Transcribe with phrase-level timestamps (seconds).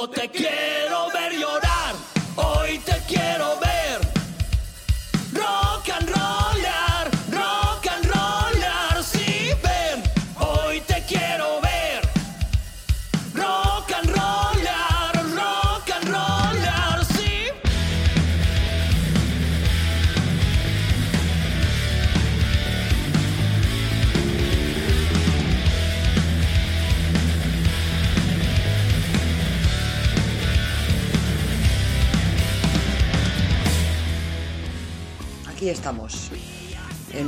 [0.00, 1.69] No te quiero ver llorar,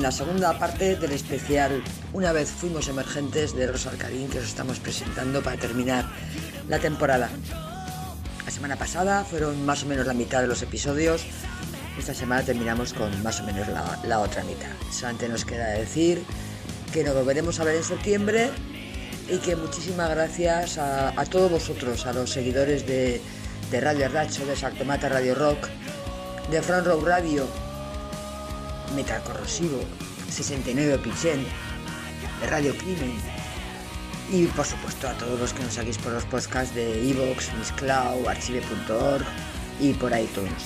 [0.03, 1.81] en la segunda parte del especial
[2.13, 6.11] Una vez fuimos emergentes de Rosa Alcalín que os estamos presentando para terminar
[6.69, 7.31] la temporada.
[8.45, 11.23] La semana pasada fueron más o menos la mitad de los episodios.
[11.97, 14.73] Esta semana terminamos con más o menos la, la otra mitad.
[14.91, 16.25] Solamente nos queda decir
[16.93, 18.51] que nos volveremos a ver en septiembre
[19.31, 23.21] y que muchísimas gracias a, a todos vosotros, a los seguidores de,
[23.71, 25.69] de Radio Racho, de Saltomata Radio Rock,
[26.51, 27.47] de Front Row Radio,
[28.95, 29.81] Metal Corrosivo,
[30.31, 31.45] 69 Pichén,
[32.41, 33.15] de Radio Crimen
[34.31, 37.73] y por supuesto a todos los que nos seguís por los podcasts de Evox, Miss
[37.73, 39.25] Cloud, Archive.org
[39.81, 40.65] y por iTunes.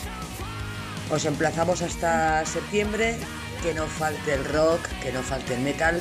[1.11, 3.17] Os emplazamos hasta septiembre,
[3.63, 6.01] que no falte el rock, que no falte el metal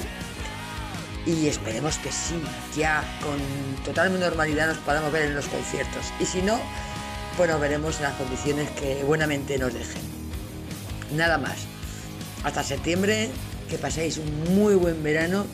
[1.26, 2.42] y esperemos que sí,
[2.76, 3.38] ya con
[3.84, 6.60] total normalidad nos podamos ver en los conciertos y si no,
[7.38, 10.02] bueno, veremos las condiciones que buenamente nos dejen.
[11.16, 11.75] Nada más.
[12.46, 13.30] Hasta septiembre,
[13.70, 15.46] que paséis un muy buen verano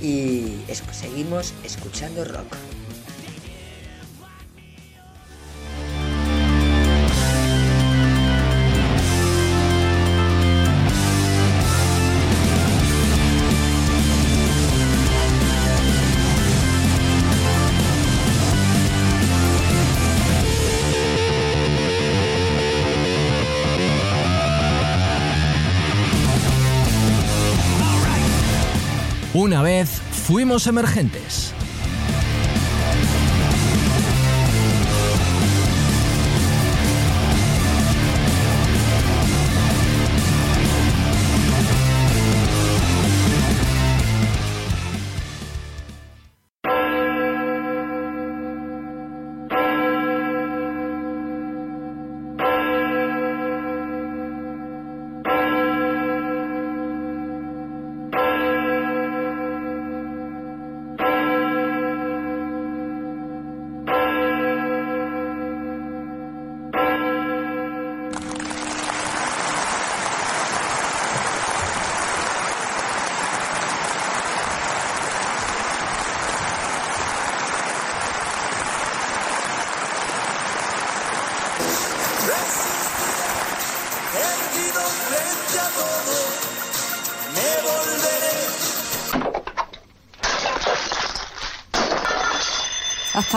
[0.00, 0.56] y
[0.92, 2.56] seguimos escuchando rock.
[29.42, 31.52] Una vez fuimos emergentes.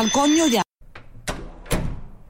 [0.01, 0.61] El coño ya.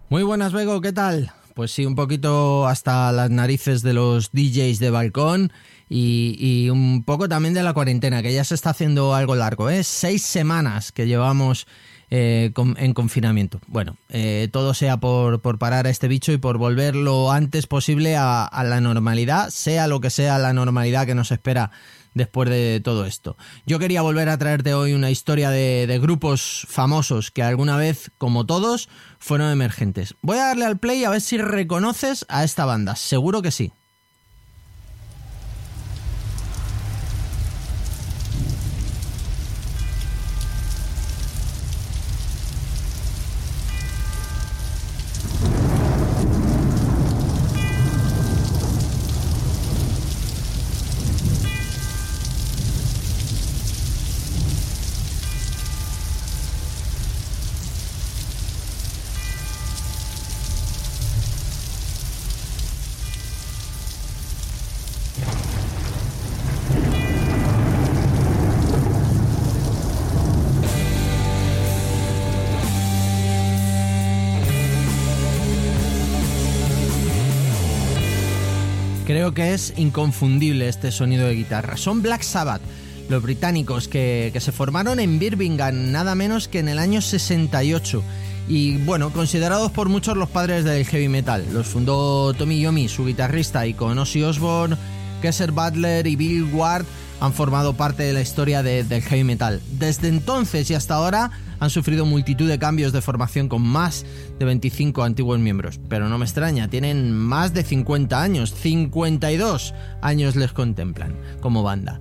[0.10, 1.32] Muy buenas, Bego, ¿qué tal?
[1.56, 5.52] Pues sí, un poquito hasta las narices de los DJs de balcón
[5.90, 9.84] y, un poco también de la cuarentena, que ya se está haciendo algo largo, ¿eh?
[9.84, 11.66] Seis semanas que llevamos
[12.12, 13.60] eh, en confinamiento.
[13.66, 17.66] Bueno, eh, todo sea por, por parar a este bicho y por volver lo antes
[17.66, 21.72] posible a la normalidad, sea lo que sea la normalidad que nos espera
[22.16, 23.38] después de todo esto.
[23.68, 28.46] Yo quería volver a traerte hoy una historia de, grupos famosos que alguna vez, como
[28.46, 28.90] todos,
[29.20, 30.16] fueron emergentes.
[30.22, 32.96] Voy a darle al play a ver si reconoces a esta banda.
[32.96, 33.72] Seguro que sí.
[79.26, 81.78] Creo que es inconfundible este sonido de guitarra.
[81.78, 82.62] Son Black Sabbath,
[83.10, 88.04] los británicos que, se formaron en Birmingham nada menos que en el año 68.
[88.48, 91.44] Y bueno, considerados por muchos los padres del heavy metal.
[91.54, 94.78] Los fundó Tommy Yomi, su guitarrista, y con Ozzy Osbourne,
[95.24, 96.86] Kesser Butler y Bill Ward
[97.20, 99.60] han formado parte de la historia de- del heavy metal.
[99.72, 101.32] Desde entonces y hasta ahora
[101.66, 104.06] han sufrido multitud de cambios de formación con más
[104.40, 105.80] de 25 antiguos miembros.
[105.90, 112.00] Pero no me extraña, tienen más de 50 años, 52 años les contemplan como banda.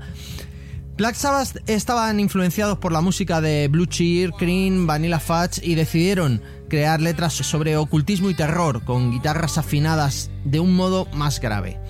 [0.96, 6.40] Black Sabbath estaban influenciados por la música de Blue Cheer, Cream, Vanilla Fudge y decidieron
[6.68, 11.80] crear letras sobre ocultismo y terror con guitarras afinadas de un modo más grave.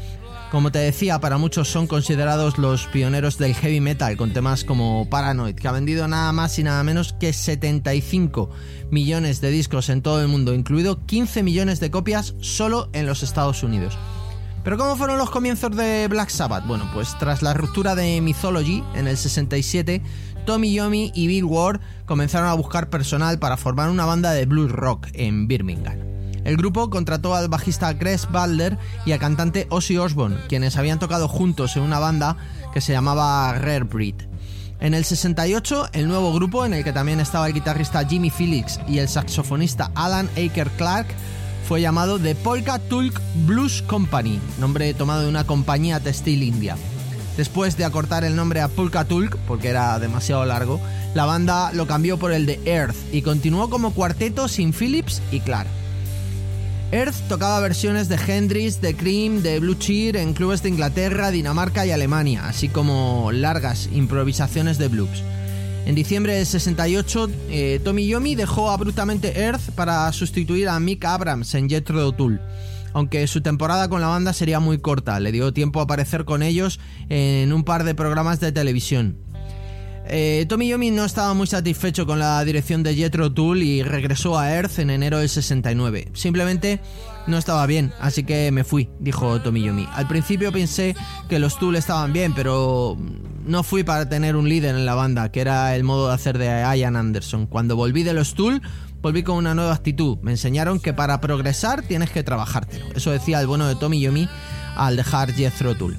[0.55, 5.11] Como te decía, para muchos son considerados los pioneros del heavy metal con temas como
[5.11, 8.51] Paranoid, que ha vendido nada más y nada menos que 75
[8.93, 13.25] millones de discos en todo el mundo, incluido 15 millones de copias solo en los
[13.25, 13.99] Estados Unidos.
[14.63, 16.69] Pero ¿cómo fueron los comienzos de Black Sabbath?
[16.69, 20.03] Bueno, pues tras la ruptura de Mythology en el 67,
[20.47, 24.71] Tommy Yomi y Bill Ward comenzaron a buscar personal para formar una banda de blues
[24.71, 26.14] rock en Birmingham.
[26.45, 31.27] El grupo contrató al bajista Chris Balder y al cantante Ozzy Osbourne, quienes habían tocado
[31.27, 32.37] juntos en una banda
[32.73, 34.17] que se llamaba Rare Breed.
[34.81, 38.79] En el 68, el nuevo grupo, en el que también estaba el guitarrista Jimmy Felix
[38.87, 41.07] y el saxofonista Alan Aker Clark,
[41.67, 46.77] fue llamado The Polka Tulk Blues Company, nombre tomado de una compañía textil india.
[47.39, 50.79] Después de acortar el nombre a Polka Tulk, porque era demasiado largo,
[51.15, 55.41] la banda lo cambió por el de Earth y continuó como cuarteto sin Phillips y
[55.41, 55.84] Clark.
[56.93, 61.85] Earth tocaba versiones de Hendrix, de Cream, de Blue Cheer en clubes de Inglaterra, Dinamarca
[61.85, 65.23] y Alemania, así como largas improvisaciones de blues.
[65.87, 71.55] En diciembre del 68, eh, Tommy Yomi dejó abruptamente Earth para sustituir a Mick Abrams
[71.55, 72.41] en Jethro Tull.
[72.95, 76.43] Aunque su temporada con la banda sería muy corta, le dio tiempo a aparecer con
[76.43, 76.79] ellos
[77.09, 79.24] en un par de programas de televisión.
[80.07, 84.39] Eh, Tommy Yomi no estaba muy satisfecho con la dirección de Jethro Tull y regresó
[84.39, 86.09] a Earth en enero del 69.
[86.13, 86.81] Simplemente
[87.27, 89.89] no estaba bien, así que me fui, dijo Tommy Yomi.
[89.93, 90.95] Al principio pensé
[91.29, 92.99] que los Tool estaban bien, pero
[93.47, 96.37] no fui para tener un líder en la banda, que era el modo de hacer
[96.37, 96.47] de
[96.77, 97.47] Ian Anderson.
[97.47, 98.61] Cuando volví de los Tool,
[99.01, 100.19] volví con una nueva actitud.
[100.23, 102.87] Me enseñaron que para progresar tienes que trabajártelo.
[102.95, 104.29] Eso decía el bueno de Tommy Yomi
[104.77, 105.97] al dejar Jethro Tull.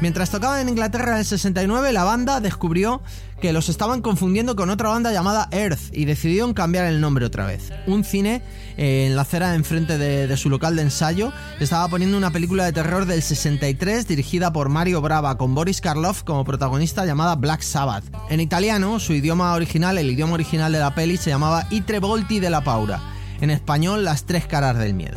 [0.00, 3.02] Mientras tocaban en Inglaterra en el 69, la banda descubrió
[3.40, 7.46] que los estaban confundiendo con otra banda llamada Earth y decidieron cambiar el nombre otra
[7.46, 7.72] vez.
[7.88, 8.42] Un cine
[8.76, 12.64] eh, en la acera enfrente de, de su local de ensayo estaba poniendo una película
[12.64, 17.62] de terror del 63 dirigida por Mario Brava con Boris Karloff como protagonista llamada Black
[17.62, 18.04] Sabbath.
[18.30, 21.98] En italiano, su idioma original, el idioma original de la peli se llamaba I Tre
[21.98, 23.00] Volti della Paura.
[23.40, 25.16] En español, Las Tres Caras del Miedo.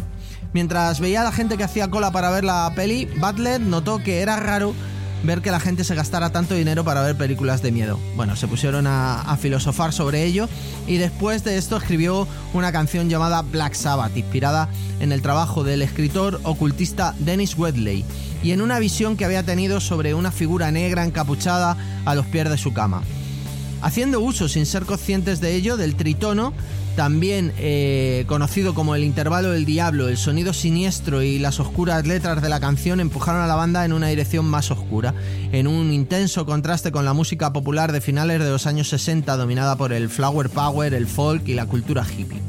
[0.53, 4.21] Mientras veía a la gente que hacía cola para ver la peli, Butler notó que
[4.21, 4.73] era raro
[5.23, 7.99] ver que la gente se gastara tanto dinero para ver películas de miedo.
[8.15, 10.49] Bueno, se pusieron a, a, filosofar sobre ello
[10.87, 14.67] y después de esto escribió una canción llamada Black Sabbath, inspirada
[14.99, 18.03] en el trabajo del escritor ocultista Dennis Wedley
[18.43, 22.49] y en una visión que había tenido sobre una figura negra encapuchada a los pies
[22.49, 23.03] de su cama.
[23.81, 26.53] Haciendo uso, sin ser conscientes de ello, del tritono,
[26.95, 32.41] también eh, conocido como el intervalo del diablo, el sonido siniestro y las oscuras letras
[32.41, 35.13] de la canción empujaron a la banda en una dirección más oscura,
[35.51, 39.75] en un intenso contraste con la música popular de finales de los años 60 dominada
[39.75, 42.41] por el flower power, el folk y la cultura hippie.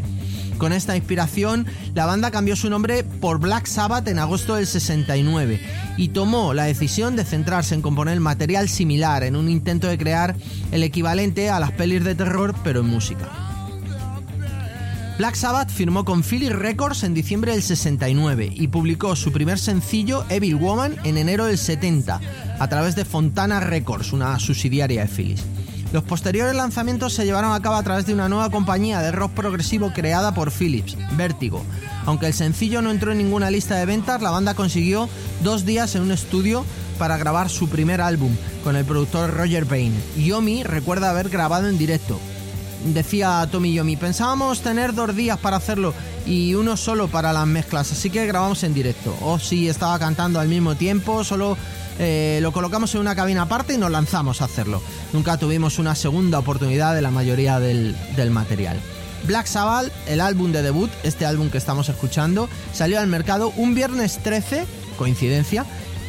[0.58, 5.60] Con esta inspiración, la banda cambió su nombre por Black Sabbath en agosto del 69
[5.96, 10.36] y tomó la decisión de centrarse en componer material similar en un intento de crear
[10.70, 13.51] el equivalente a las pelis de terror pero en música.
[15.18, 20.24] Black Sabbath firmó con Philly Records en diciembre del 69 y publicó su primer sencillo
[20.30, 22.20] Evil Woman en enero del 70
[22.58, 25.44] a través de Fontana Records, una subsidiaria de Phillies.
[25.92, 29.32] Los posteriores lanzamientos se llevaron a cabo a través de una nueva compañía de rock
[29.32, 31.62] progresivo creada por Philips, Vertigo.
[32.06, 35.10] Aunque el sencillo no entró en ninguna lista de ventas, la banda consiguió
[35.42, 36.64] dos días en un estudio
[36.98, 40.00] para grabar su primer álbum con el productor Roger Payne.
[40.16, 42.18] Yomi recuerda haber grabado en directo,
[42.84, 45.94] decía Tommy Yomi, pensábamos tener dos días para hacerlo
[46.26, 49.16] y uno solo para las mezclas, así que grabamos en directo.
[49.22, 51.56] O si estaba cantando al mismo tiempo, solo
[51.98, 54.82] eh, lo colocamos en una cabina aparte y nos lanzamos a hacerlo.
[55.12, 58.80] Nunca tuvimos una segunda oportunidad de la mayoría del, del material.
[59.26, 63.74] Black Sabbath, el álbum de debut, este álbum que estamos escuchando, salió al mercado un
[63.74, 64.66] viernes 13,
[64.98, 65.64] coincidencia,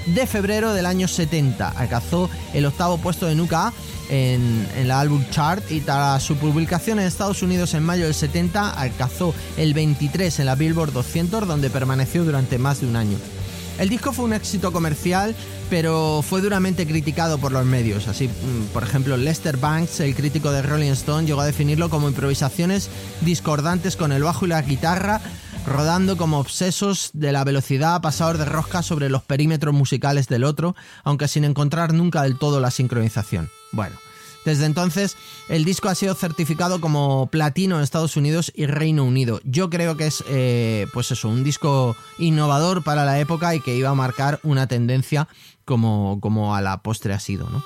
[0.08, 1.70] de febrero del año 70.
[1.70, 3.74] Alcanzó el octavo puesto de Nuka
[4.10, 8.14] en, en, la álbum chart y tras su publicación en Estados Unidos en mayo del
[8.14, 13.18] 70 alcanzó el 23 en la Billboard 200 donde permaneció durante más de un año.
[13.80, 15.36] El disco fue un éxito comercial,
[15.70, 18.08] pero fue duramente criticado por los medios.
[18.08, 18.30] Así,
[18.72, 22.90] por ejemplo, Lester Banks, el crítico de Rolling Stone, llegó a definirlo como improvisaciones
[23.22, 25.22] discordantes con el bajo y la guitarra,
[25.66, 30.76] rodando como obsesos de la velocidad, pasador de rosca sobre los perímetros musicales del otro,
[31.04, 33.50] aunque sin encontrar nunca del todo la sincronización.
[33.72, 33.96] Bueno,
[34.46, 35.16] Desde entonces,
[35.48, 39.40] el disco ha sido certificado como platino en Estados Unidos y Reino Unido.
[39.46, 43.76] Yo creo que es, eh, pues eso, un disco innovador para la época y que
[43.76, 45.30] iba a marcar una tendencia
[45.66, 47.64] como, como a la postre ha sido, ¿no?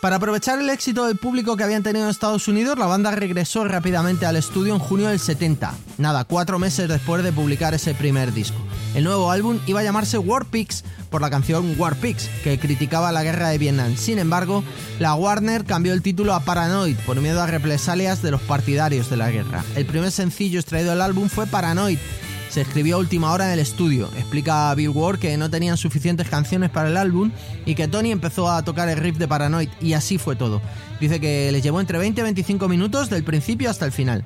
[0.00, 3.64] Para aprovechar el éxito del público que habían tenido en Estados Unidos, la banda regresó
[3.64, 8.32] rápidamente al estudio en junio del 70, nada, cuatro meses después de publicar ese primer
[8.32, 8.58] disco.
[8.94, 13.12] El nuevo álbum iba a llamarse War Pigs por la canción War Pigs, que criticaba
[13.12, 13.96] la guerra de Vietnam.
[13.96, 14.64] Sin embargo,
[14.98, 19.18] la Warner cambió el título a Paranoid por miedo a represalias de los partidarios de
[19.18, 19.64] la guerra.
[19.76, 21.98] El primer sencillo extraído del álbum fue Paranoid,
[22.52, 24.10] se escribió a última hora en el estudio.
[24.14, 27.30] Explica Bill Ward que no tenían suficientes canciones para el álbum
[27.64, 30.60] y que Tony empezó a tocar el riff de Paranoid y así fue todo.
[31.00, 34.22] Dice que les llevó entre 20 y 25 minutos del principio hasta el final.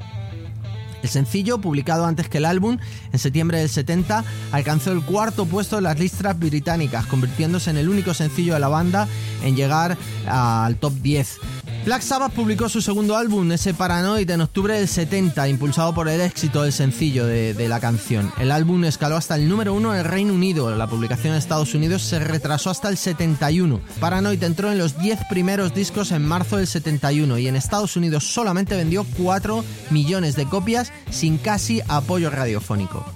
[1.05, 2.79] El sencillo, publicado antes que el álbum,
[3.13, 7.89] en septiembre del 70, alcanzó el cuarto puesto en las listas británicas, convirtiéndose en el
[7.89, 9.07] único sencillo de la banda
[9.45, 11.39] en llegar al top 10.
[11.87, 16.21] Black Sabbath publicó su segundo álbum, ese Paranoid, en octubre del 70, impulsado por el
[16.21, 18.33] éxito del sencillo de, de la canción.
[18.41, 20.75] El álbum escaló hasta el número uno en el Reino Unido.
[20.75, 23.81] La publicación en Estados Unidos se retrasó hasta el 71.
[24.01, 28.25] Paranoid entró en los 10 primeros discos en marzo del 71 y en Estados Unidos
[28.25, 33.07] solamente vendió 4 millones de copias sin casi apoyo radiofónico.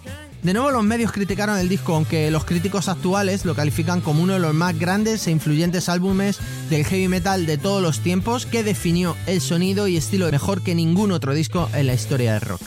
[0.42, 4.32] De nuevo los medios criticaron el disco, aunque los críticos actuales lo califican como uno
[4.32, 6.38] de los más grandes e influyentes álbumes
[6.70, 10.74] del heavy metal de todos los tiempos que definió el sonido y estilo mejor que
[10.74, 12.62] ningún otro disco en la historia del rock.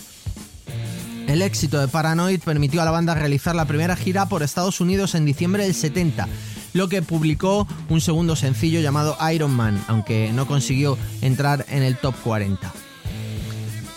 [1.28, 5.16] El éxito de Paranoid permitió a la banda realizar la primera gira por Estados Unidos
[5.16, 6.28] en diciembre del 70,
[6.74, 11.98] lo que publicó un segundo sencillo llamado Iron Man, aunque no consiguió entrar en el
[11.98, 12.72] top 40.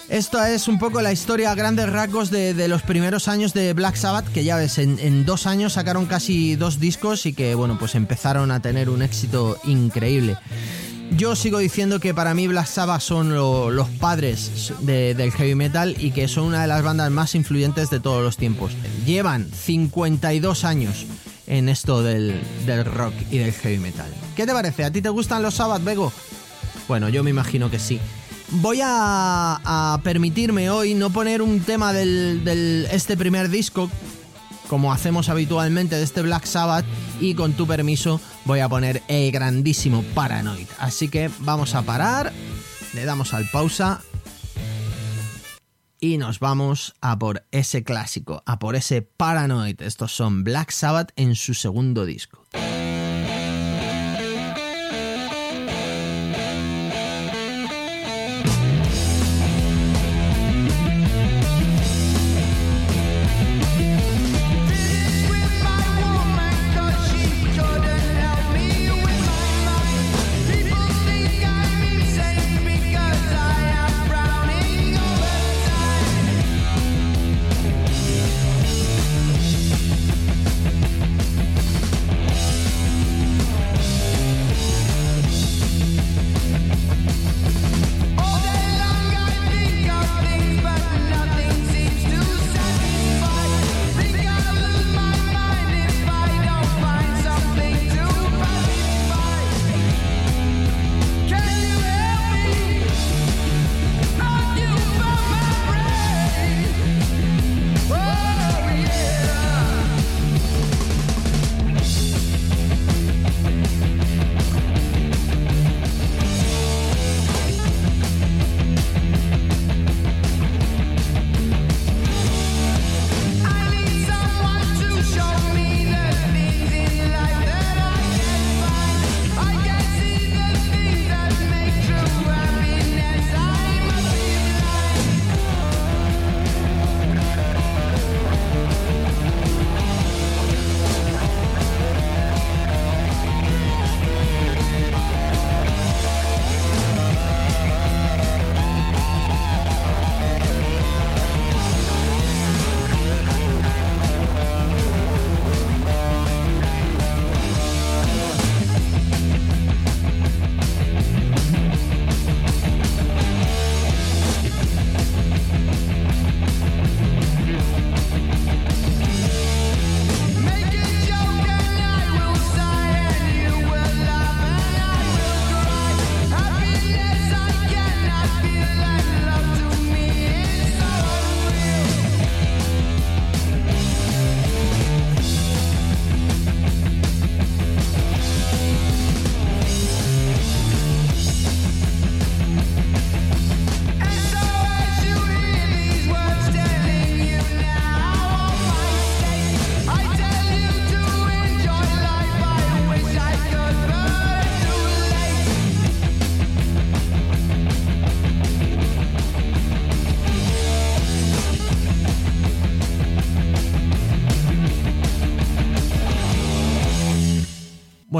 [0.09, 3.97] Esto es un poco la historia a grandes rasgos de, los primeros años de Black
[3.97, 7.77] Sabbath, que ya ves, en, en, dos años sacaron casi dos discos y que, bueno,
[7.77, 10.37] pues empezaron a tener un éxito increíble.
[11.11, 15.57] Yo sigo diciendo que para mí Black Sabbath son lo, los padres de, del heavy
[15.57, 18.73] metal y que son una de las bandas más influyentes de todos los tiempos.
[19.05, 21.05] Llevan 52 años
[21.49, 24.13] en esto del, del rock y del heavy metal.
[24.37, 24.85] ¿Qué te parece?
[24.85, 26.13] ¿A ti te gustan los Sabbath, Bego?
[26.87, 28.01] Bueno, yo me imagino que sí
[28.51, 33.91] voy a, permitirme hoy no poner un tema del, del, este primer disco
[34.69, 36.85] como hacemos habitualmente de este Black Sabbath
[37.21, 40.67] y con tu permiso voy a poner el grandísimo Paranoid.
[40.79, 42.33] Así que vamos a parar,
[42.93, 44.03] le damos al pausa
[46.01, 49.81] y nos vamos a por ese clásico, a por ese Paranoid.
[49.83, 52.46] Estos son Black Sabbath en su segundo disco.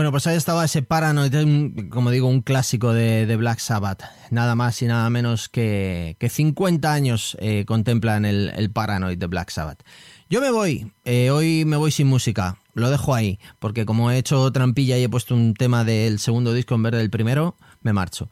[0.07, 4.05] Bueno, pues ahí estaba ese Paranoid, como digo, un clásico de, Black Sabbath.
[4.31, 9.51] Nada más y nada menos que, que 50 años eh, contemplan el, Paranoid de Black
[9.51, 9.83] Sabbath.
[10.31, 14.19] Yo me voy, eh, hoy me voy sin música, lo dejo ahí, porque como he
[14.19, 17.93] hecho trampilla y he puesto un tema del segundo disco en vez del primero, me
[17.93, 18.31] marcho.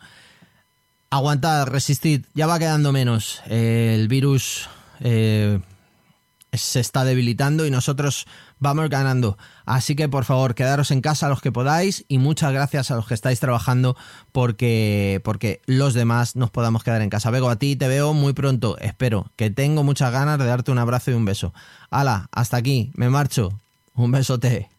[1.10, 3.42] Aguantad, resistid, ya va quedando menos.
[3.48, 4.68] Eh, el virus
[5.00, 8.26] se está debilitando y nosotros
[8.60, 9.36] vamos ganando.
[9.64, 13.06] Así que por favor, quedaros en casa los que podáis y muchas gracias a los
[13.06, 13.96] que estáis trabajando
[14.32, 17.30] porque, porque los demás nos podamos quedar en casa.
[17.30, 20.78] Vego, a ti te veo muy pronto, espero, que tengo muchas ganas de darte un
[20.78, 21.54] abrazo y un beso.
[21.90, 23.58] Hala, hasta aquí, me marcho.
[23.94, 24.73] Un besote.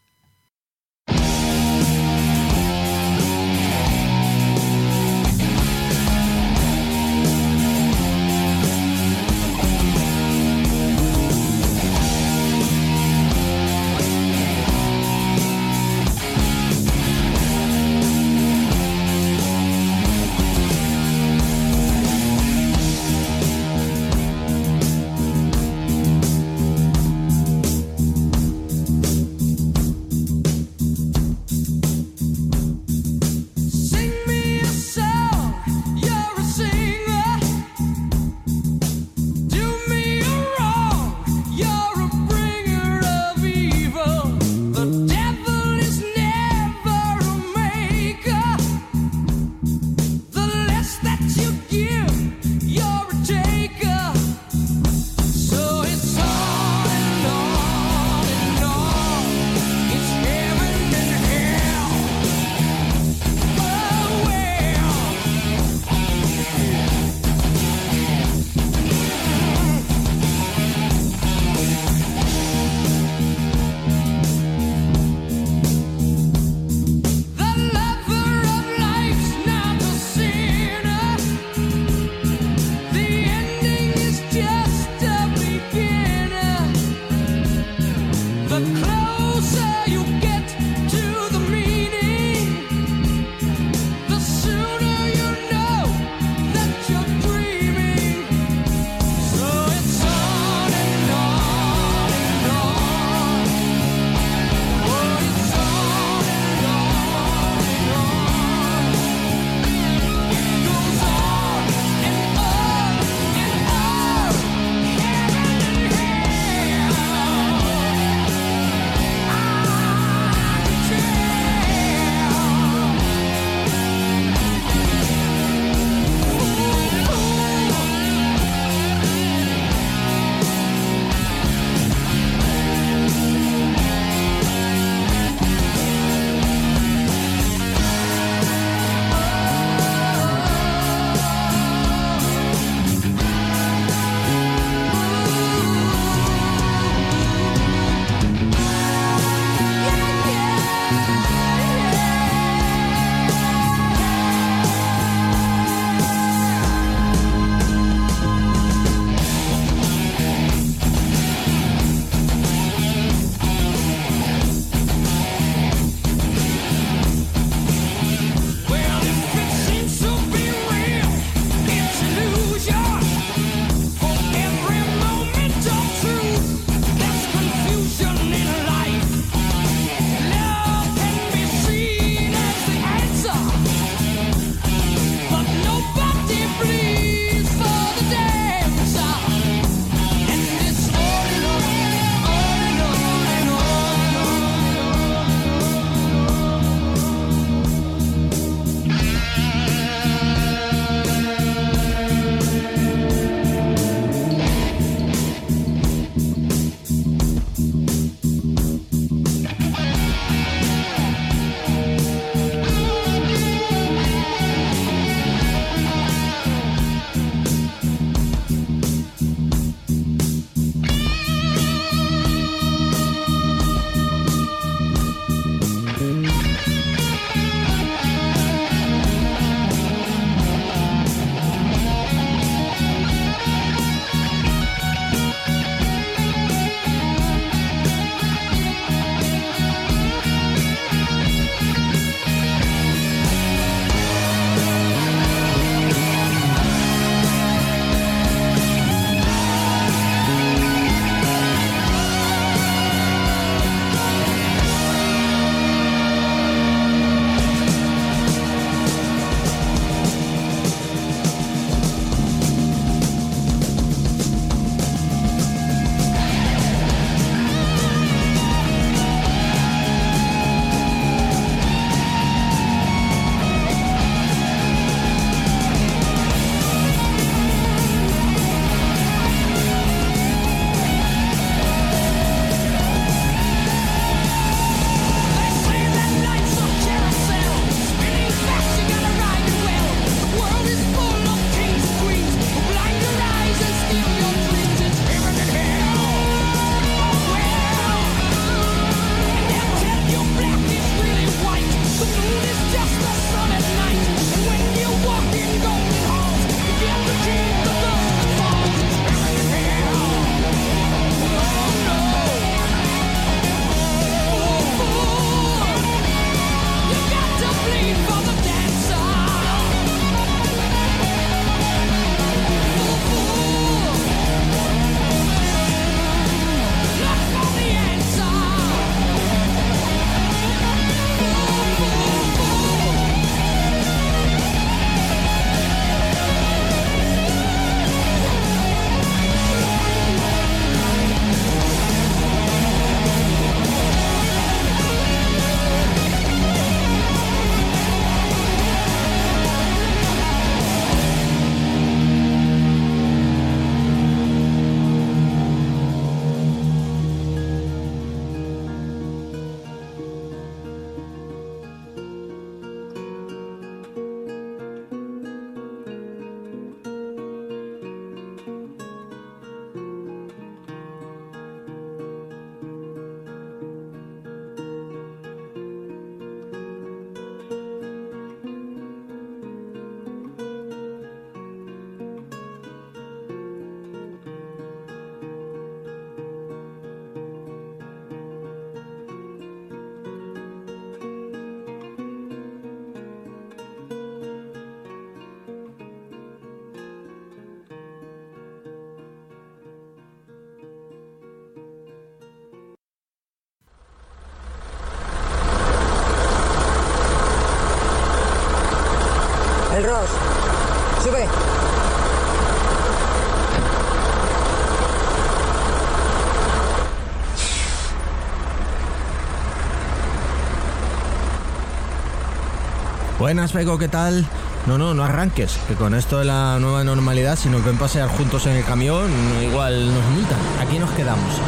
[423.36, 424.26] Buenas, Bego, ¿qué tal?
[424.66, 428.08] No, no, no arranques, que con esto de la nueva normalidad, si nos ven pasear
[428.08, 429.12] juntos en el camión,
[429.44, 430.40] igual nos multan.
[430.62, 431.42] Aquí nos quedamos.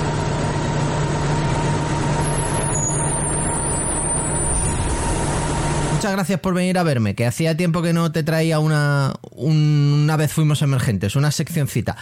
[5.94, 10.18] Muchas gracias por venir a verme, que hacía tiempo que no te traía una, una
[10.18, 11.96] vez fuimos emergentes, una seccioncita.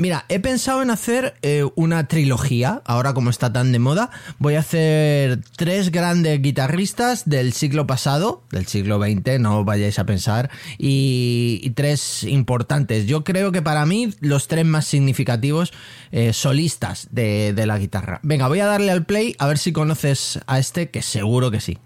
[0.00, 4.10] Mira, he pensado en hacer eh, una trilogía, ahora como está tan de moda.
[4.38, 10.06] Voy a hacer tres grandes guitarristas del siglo pasado, del siglo XX, no vayáis a
[10.06, 13.06] pensar, y, tres importantes.
[13.06, 15.70] Yo creo que para mí los tres más significativos
[16.12, 18.20] eh, solistas de, de la guitarra.
[18.22, 21.60] Venga, voy a darle al play a ver si conoces a este, que seguro que
[21.60, 21.78] sí.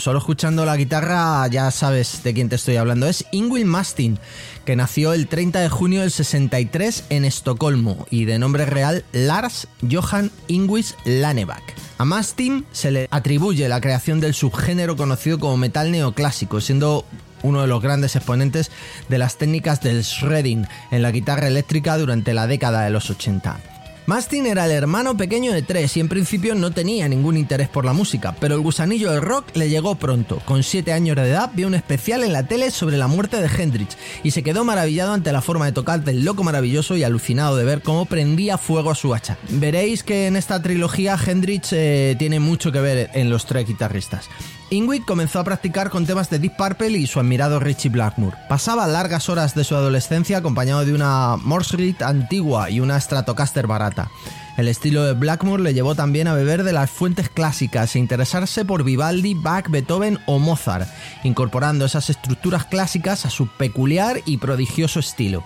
[0.00, 3.06] Solo escuchando la guitarra ya sabes de quién te estoy hablando.
[3.06, 4.18] Es Ingwill Mastin,
[4.64, 9.68] que nació el 30 de junio del 63 en Estocolmo y de nombre real Lars
[9.88, 11.62] Johan Ingwis Laneback.
[11.98, 17.04] A Mastin se le atribuye la creación del subgénero conocido como metal neoclásico, siendo
[17.42, 18.70] uno de los grandes exponentes
[19.08, 23.69] de las técnicas del shredding en la guitarra eléctrica durante la década de los 80.
[24.10, 27.84] Mastin era el hermano pequeño de tres y en principio no tenía ningún interés por
[27.84, 30.42] la música, pero el gusanillo del rock le llegó pronto.
[30.46, 33.46] Con 7 años de edad vio un especial en la tele sobre la muerte de
[33.46, 37.54] Hendrix y se quedó maravillado ante la forma de tocar del loco maravilloso y alucinado
[37.54, 39.38] de ver cómo prendía fuego a su hacha.
[39.48, 44.28] Veréis que en esta trilogía Hendrix eh, tiene mucho que ver en los tres guitarristas.
[44.72, 48.36] Ingrid comenzó a practicar con temas de Deep Purple y su admirado Richie Blackmore.
[48.48, 54.10] Pasaba largas horas de su adolescencia acompañado de una Morse antigua y una Stratocaster barata.
[54.56, 58.64] El estilo de Blackmore le llevó también a beber de las fuentes clásicas e interesarse
[58.64, 60.88] por Vivaldi, Bach, Beethoven o Mozart,
[61.24, 65.42] incorporando esas estructuras clásicas a su peculiar y prodigioso estilo.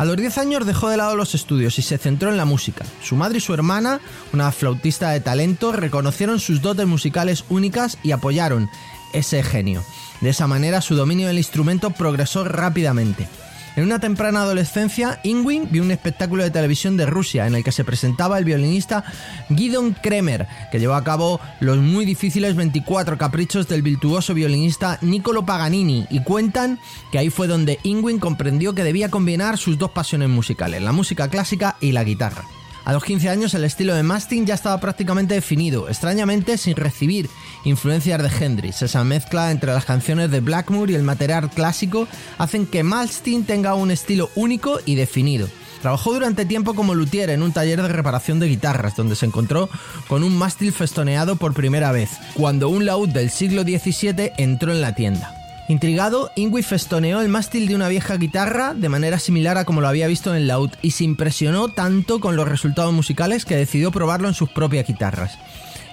[0.00, 2.86] A los 10 años dejó de lado los estudios y se centró en la música.
[3.02, 4.00] Su madre y su hermana,
[4.32, 8.70] una flautista de talento, reconocieron sus dotes musicales únicas y apoyaron
[9.12, 9.84] ese genio.
[10.22, 13.28] De esa manera su dominio del instrumento progresó rápidamente.
[13.76, 17.72] En una temprana adolescencia, Ingwin vio un espectáculo de televisión de Rusia en el que
[17.72, 19.04] se presentaba el violinista
[19.48, 25.46] Gidon Kremer, que llevó a cabo los muy difíciles 24 caprichos del virtuoso violinista Niccolo
[25.46, 26.78] Paganini y cuentan
[27.12, 31.28] que ahí fue donde Ingwin comprendió que debía combinar sus dos pasiones musicales, la música
[31.28, 32.59] clásica y la guitarra.
[32.84, 37.28] A los 15 años el estilo de Mastin ya estaba prácticamente definido, extrañamente sin recibir
[37.64, 38.82] influencias de Hendrix.
[38.82, 43.74] Esa mezcla entre las canciones de Blackmore y el material clásico hacen que Mastin tenga
[43.74, 45.48] un estilo único y definido.
[45.82, 49.70] Trabajó durante tiempo como luthier en un taller de reparación de guitarras, donde se encontró
[50.08, 54.82] con un mástil festoneado por primera vez, cuando un laúd del siglo XVII entró en
[54.82, 55.39] la tienda.
[55.70, 59.86] Intrigado, Ingui festoneó el mástil de una vieja guitarra de manera similar a como lo
[59.86, 63.92] había visto en el laúd y se impresionó tanto con los resultados musicales que decidió
[63.92, 65.38] probarlo en sus propias guitarras.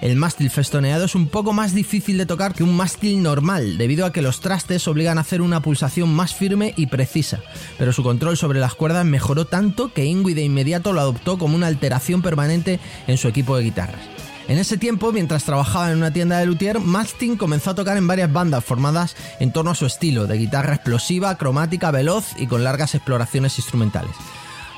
[0.01, 4.07] El mástil festoneado es un poco más difícil de tocar que un mástil normal, debido
[4.07, 7.41] a que los trastes obligan a hacer una pulsación más firme y precisa,
[7.77, 11.55] pero su control sobre las cuerdas mejoró tanto que Ingui de inmediato lo adoptó como
[11.55, 14.16] una alteración permanente en su equipo de guitarras.
[14.47, 18.07] En ese tiempo, mientras trabajaba en una tienda de luthier, Mastin comenzó a tocar en
[18.07, 22.63] varias bandas formadas en torno a su estilo, de guitarra explosiva, cromática, veloz y con
[22.63, 24.15] largas exploraciones instrumentales.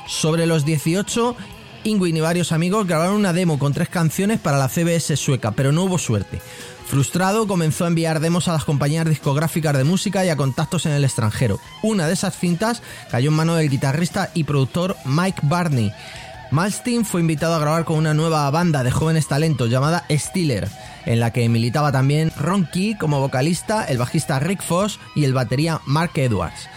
[0.08, 1.36] Sobre los 18,
[1.84, 5.70] Ingwin y varios amigos grabaron una demo con tres canciones para la CBS sueca, pero
[5.70, 6.40] no hubo suerte.
[6.86, 10.92] Frustrado, comenzó a enviar demos a las compañías discográficas de música y a contactos en
[10.92, 11.60] el extranjero.
[11.84, 15.92] Una de esas cintas cayó en mano del guitarrista y productor Mike Barney,
[16.50, 20.68] Malstein fue invitado a grabar con una nueva banda de jóvenes talentos llamada Steeler,
[21.06, 25.32] en la que militaba también Ron Key como vocalista, el bajista Rick Foss y el
[25.32, 26.68] batería Mark Edwards.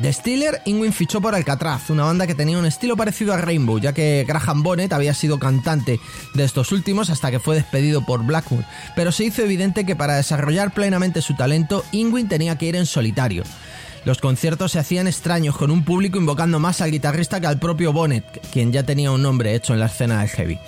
[0.00, 3.78] De Steeler, Ingwin fichó por Alcatraz, una banda que tenía un estilo parecido a Rainbow,
[3.78, 5.98] ya que Graham Bonnet había sido cantante
[6.34, 10.16] de estos últimos hasta que fue despedido por Blackwood, pero se hizo evidente que para
[10.16, 13.42] desarrollar plenamente su talento, Ingwin tenía que ir en solitario.
[14.06, 17.92] Los conciertos se hacían extraños, con un público invocando más al guitarrista que al propio
[17.92, 20.60] Bonnet, quien ya tenía un nombre hecho en la escena del heavy.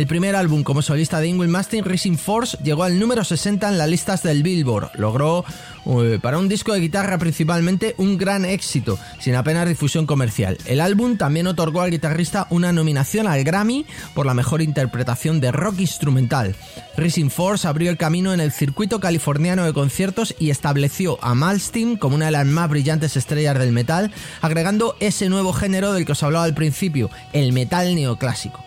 [0.00, 3.76] El primer álbum como solista de Ingrid Mastin, Racing Force, llegó al número 60 en
[3.76, 4.92] las listas del Billboard.
[4.94, 5.44] Logró,
[5.84, 10.56] eh, para un disco de guitarra principalmente, un gran éxito, sin apenas difusión comercial.
[10.64, 13.84] El álbum también otorgó al guitarrista una nominación al Grammy
[14.14, 16.56] por la mejor interpretación de rock instrumental.
[16.96, 21.98] Racing Force abrió el camino en el circuito californiano de conciertos y estableció a Malmsteen
[21.98, 26.12] como una de las más brillantes estrellas del metal, agregando ese nuevo género del que
[26.12, 28.64] os hablaba al principio, el metal neoclásico.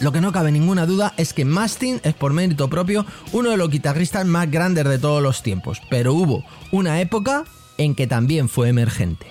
[0.00, 3.56] Lo que no cabe ninguna duda es que Mastin es por mérito propio uno de
[3.56, 7.44] los guitarristas más grandes de todos los tiempos, pero hubo una época
[7.78, 9.26] en que también fue emergente.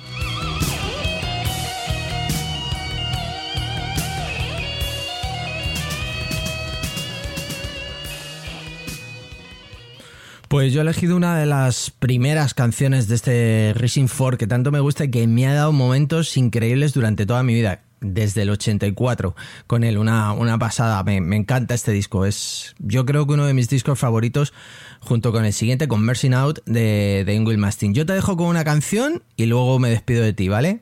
[10.49, 14.71] Pues yo he elegido una de las primeras canciones de este Racing 4 que tanto
[14.71, 17.82] me gusta y que me ha dado momentos increíbles durante toda mi vida.
[17.99, 21.03] Desde el 84 con él, una, una pasada.
[21.03, 22.25] Me, me, encanta este disco.
[22.25, 24.53] Es, yo creo que uno de mis discos favoritos,
[24.99, 27.93] junto con el siguiente, con Out de, de Ingrid Mastin.
[27.93, 30.81] Yo te dejo con una canción y luego me despido de ti, ¿vale?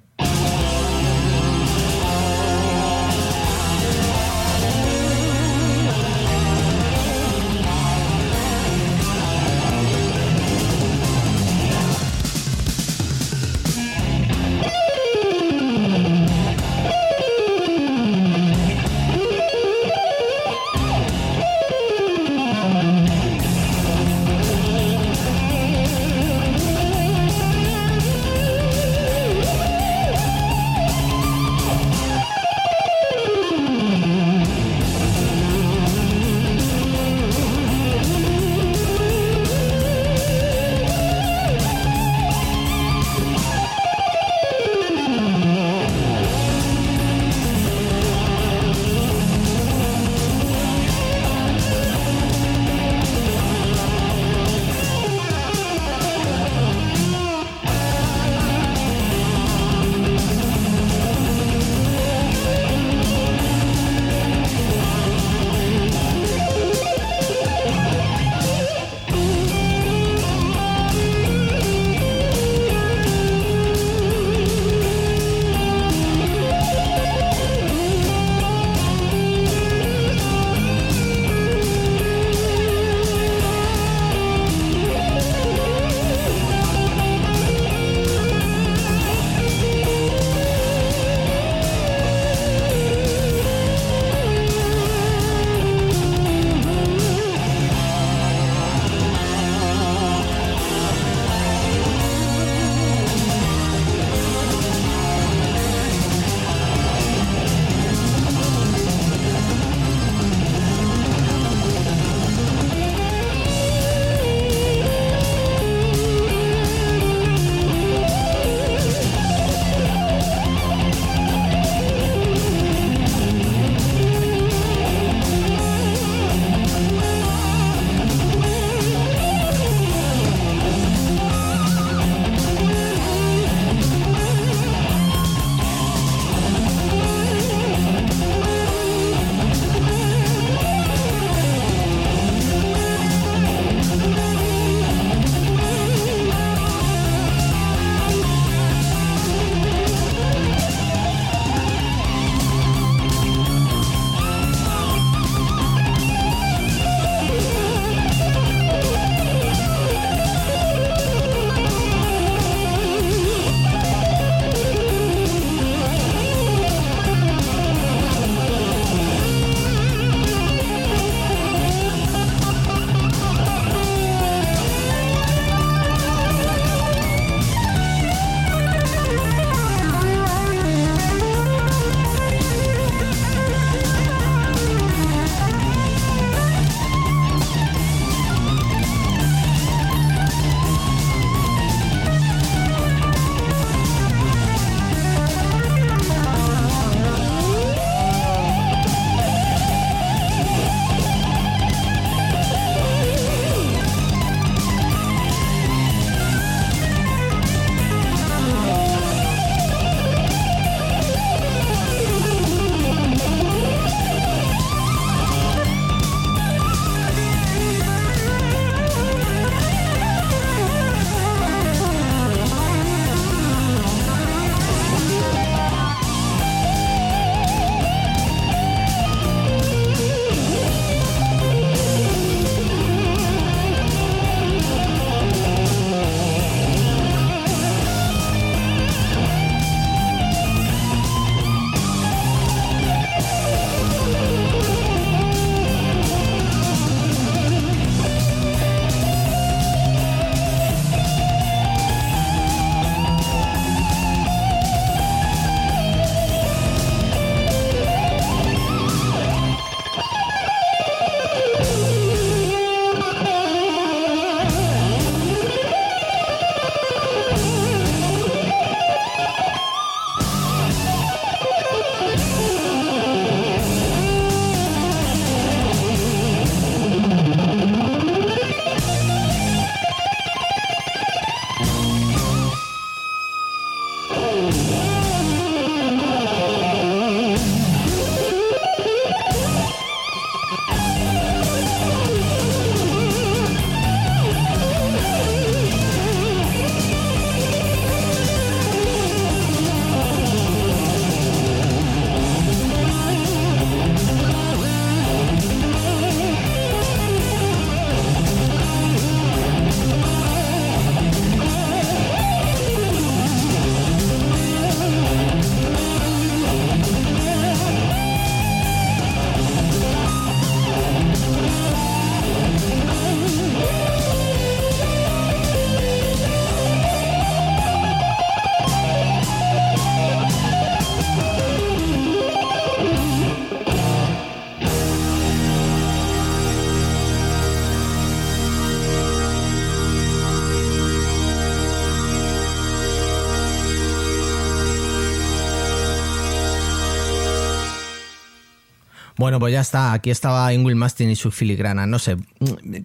[349.18, 349.94] Bueno, pues ya está.
[349.94, 351.88] Aquí estaba Ingrid Mastin y su filigrana.
[351.88, 352.18] No sé.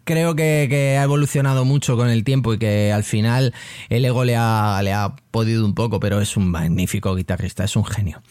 [0.04, 3.52] Creo que, que, ha evolucionado mucho con el tiempo y que al final
[3.88, 7.76] el ego le ha, le ha podido un poco, pero es un magnífico guitarrista, es
[7.76, 8.22] un genio.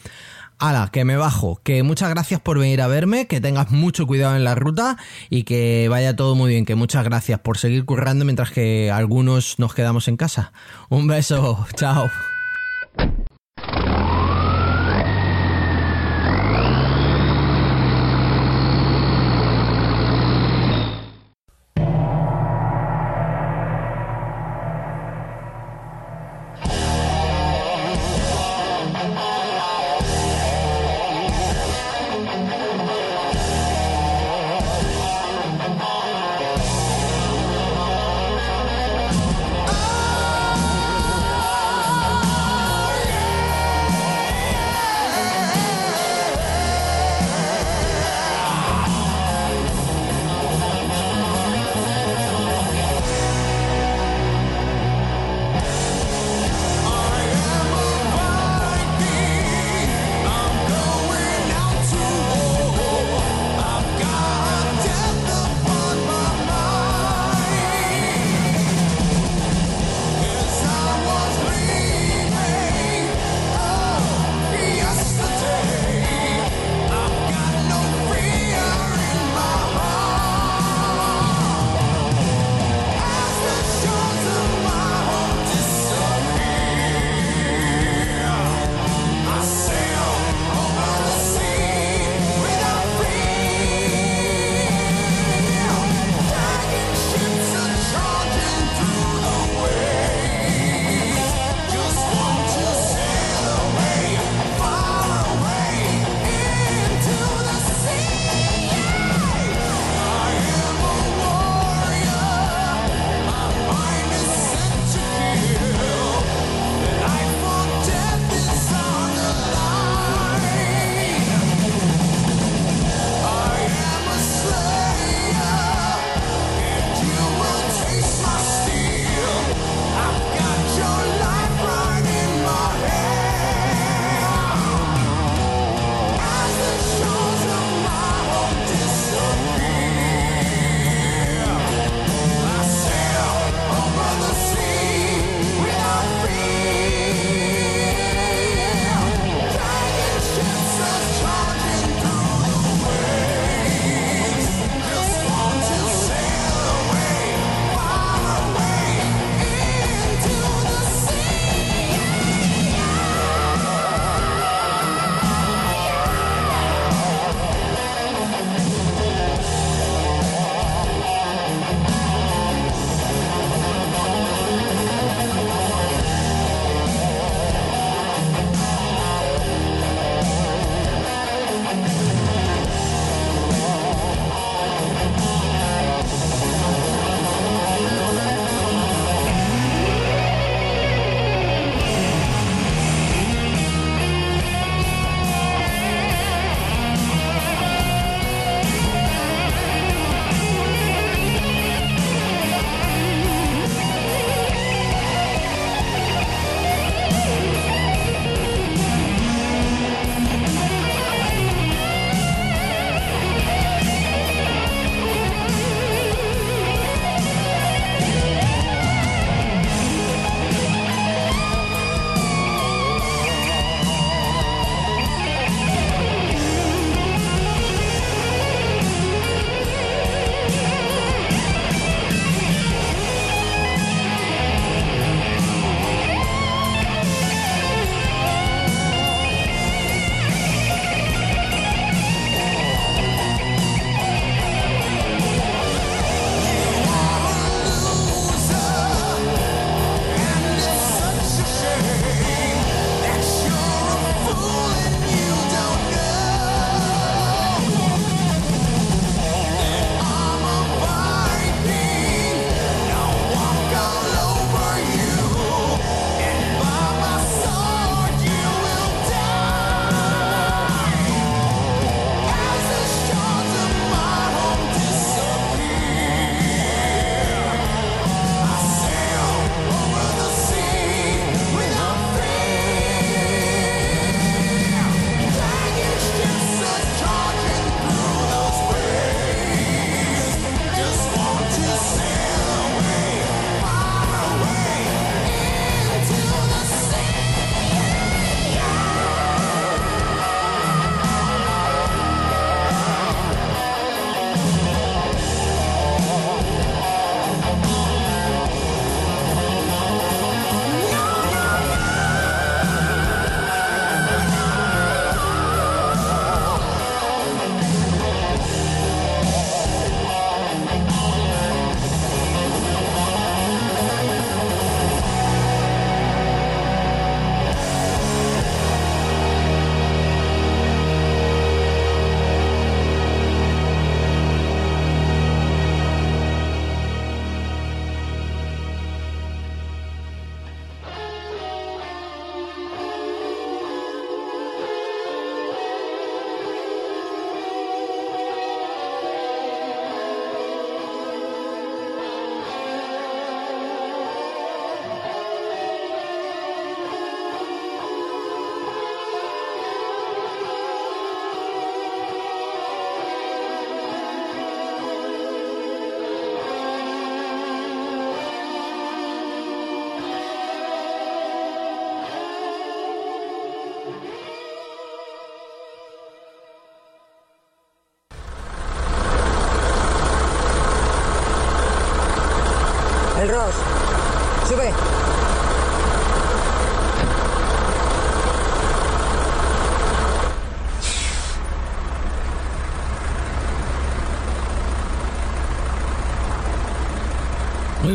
[0.58, 1.60] Hala, que me bajo.
[1.64, 4.98] Que muchas gracias por venir a verme, que tengas mucho cuidado en la ruta
[5.30, 6.66] y que vaya todo muy bien.
[6.66, 10.52] Que muchas gracias por seguir currando mientras que algunos nos quedamos en casa.
[10.90, 12.10] Un beso, chao.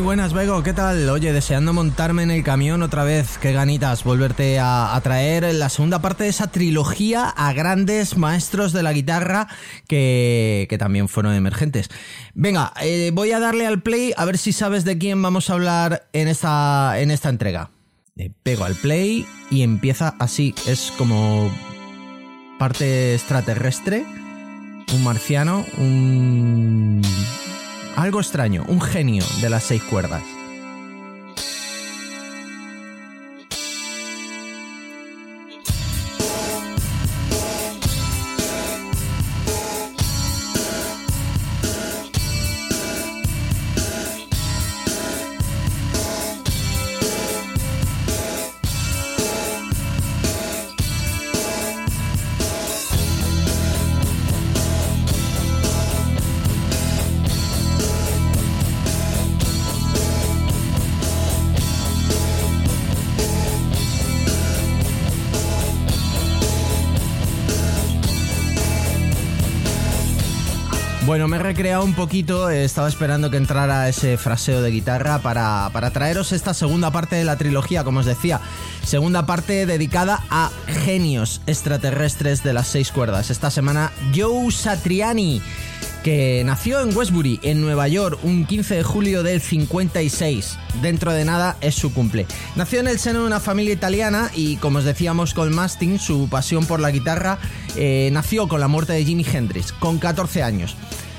[0.05, 1.09] Buenas, Bego, ¿qué tal?
[1.09, 5.67] Oye, deseando montarme en el camión otra vez, qué ganitas volverte a, a, traer la
[5.69, 9.47] segunda parte de esa trilogía a grandes maestros de la guitarra
[9.87, 11.89] que, también fueron emergentes.
[12.35, 15.53] Venga, eh, voy a darle al play a ver si sabes de quién vamos a
[15.53, 17.71] hablar en esta, en esta entrega.
[18.13, 21.51] Le pego al play y empieza así, es como
[22.59, 24.05] parte extraterrestre,
[24.93, 27.01] un marciano, un
[27.95, 30.34] algo extraño, un genio de las seis cuerdas.
[71.05, 75.19] Bueno, me he recreado un poquito, eh, estaba esperando que entrara ese fraseo de guitarra
[75.19, 78.41] para, para, traeros esta segunda parte de la trilogía, como os decía.
[78.83, 83.29] Segunda parte dedicada a genios extraterrestres de las seis cuerdas.
[83.29, 85.43] Esta semana, Joe Satriani,
[86.05, 90.55] que nació en Westbury, en Nueva York, un 15 de julio del 56.
[90.79, 92.27] Dentro de nada es su cumple.
[92.55, 96.29] Nació en el seno de una familia italiana y, como os decíamos con Mastin, su
[96.29, 97.39] pasión por la guitarra
[97.75, 100.77] eh, nació con la muerte de Jimi Hendrix, con 14 años.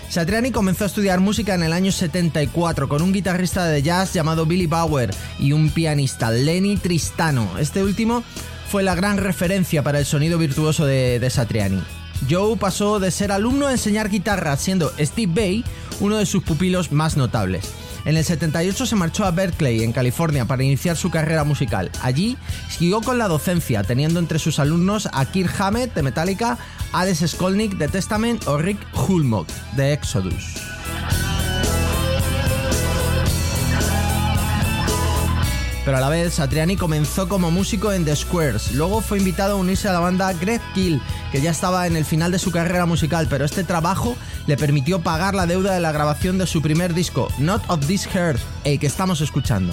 [0.08, 4.46] Satriani comenzó a estudiar música en el año 74 con un guitarrista de jazz llamado
[4.46, 7.58] Billy Bauer y un pianista, Lenny Tristano.
[7.58, 8.22] Este último
[8.70, 11.82] fue la gran referencia para el sonido virtuoso de, de Satriani.
[12.28, 15.64] Joe pasó de ser alumno a enseñar guitarra, siendo Steve Bay
[16.00, 17.72] uno de sus pupilos más notables.
[18.04, 21.90] En el 78 se marchó a Berkeley, en California, para iniciar su carrera musical.
[22.02, 22.36] Allí
[22.70, 26.56] siguió con la docencia, teniendo entre sus alumnos a Kirk Hammett de Metallica,
[26.92, 30.75] Alex Skolnick de Testament o Rick Hulmock de Exodus.
[35.86, 38.72] Pero a la vez, Satriani comenzó como músico en The Squares.
[38.72, 42.04] Luego fue invitado a unirse a la banda Greg Kill, que ya estaba en el
[42.04, 44.16] final de su carrera musical, pero este trabajo
[44.48, 48.08] le permitió pagar la deuda de la grabación de su primer disco, Not of This
[48.08, 49.72] Heart, el que estamos escuchando.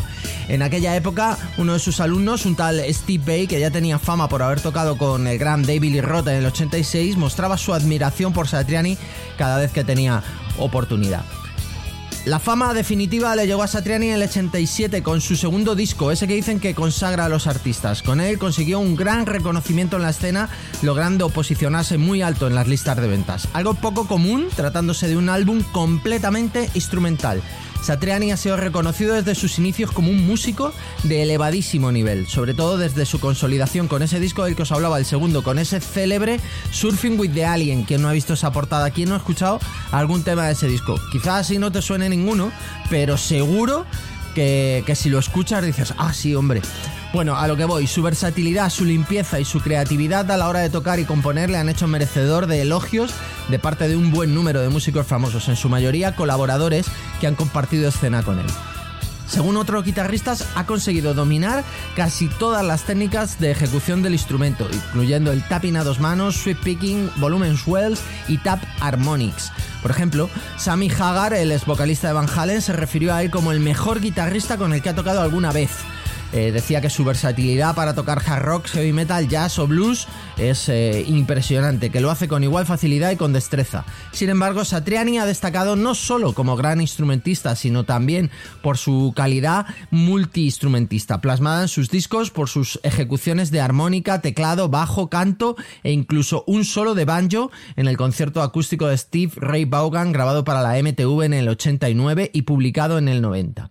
[0.49, 4.29] En aquella época, uno de sus alumnos, un tal Steve Bay, que ya tenía fama
[4.29, 8.33] por haber tocado con el gran David Lee Roth en el 86, mostraba su admiración
[8.33, 8.99] por Satriani
[9.35, 10.21] cada vez que tenía
[10.59, 11.25] oportunidad.
[12.25, 16.25] La fama definitiva le llegó a Satriani en el 87 con su segundo disco, ese
[16.25, 18.01] que dicen que consagra a los artistas.
[18.01, 20.47] Con él consiguió un gran reconocimiento en la escena,
[20.81, 23.49] logrando posicionarse muy alto en las listas de ventas.
[23.51, 27.41] Algo poco común tratándose de un álbum completamente instrumental.
[27.83, 30.73] Satriani ha sido reconocido desde sus inicios como un músico
[31.03, 34.97] de elevadísimo nivel, sobre todo desde su consolidación con ese disco del que os hablaba,
[34.97, 36.39] el segundo, con ese célebre
[36.71, 37.83] Surfing with the Alien.
[37.83, 38.89] ¿Quién no ha visto esa portada?
[38.91, 39.59] ¿Quién no ha escuchado
[39.91, 40.95] algún tema de ese disco?
[41.11, 42.53] Quizás así no te suene ninguno,
[42.89, 43.85] pero seguro
[44.33, 46.61] que, que si lo escuchas dices, ah, sí, hombre.
[47.13, 50.61] Bueno, a lo que voy, su versatilidad, su limpieza y su creatividad a la hora
[50.61, 53.13] de tocar y componer le han hecho merecedor de elogios
[53.49, 56.87] de parte de un buen número de músicos famosos, en su mayoría colaboradores
[57.21, 58.47] que han compartido escena con él.
[59.27, 61.63] Según otros guitarristas, ha conseguido dominar
[61.95, 66.63] casi todas las técnicas de ejecución del instrumento, incluyendo el tapping a dos manos, sweep
[66.63, 69.51] picking, volumen swells y tap harmonics.
[69.83, 73.51] Por ejemplo, Sammy Hagar, el ex vocalista de Van Halen, se refirió a él como
[73.51, 75.69] el mejor guitarrista con el que ha tocado alguna vez.
[76.33, 80.07] Eh, decía que su versatilidad para tocar hard rock, heavy metal, jazz o blues
[80.37, 83.85] es eh, impresionante, que lo hace con igual facilidad y con destreza.
[84.11, 88.31] Sin embargo, Satriani ha destacado no solo como gran instrumentista, sino también
[88.63, 95.09] por su calidad multiinstrumentista, plasmada en sus discos por sus ejecuciones de armónica, teclado, bajo,
[95.09, 100.11] canto e incluso un solo de banjo en el concierto acústico de Steve Ray Vaughan
[100.11, 103.69] grabado para la MTV en el 89 y publicado en el 90.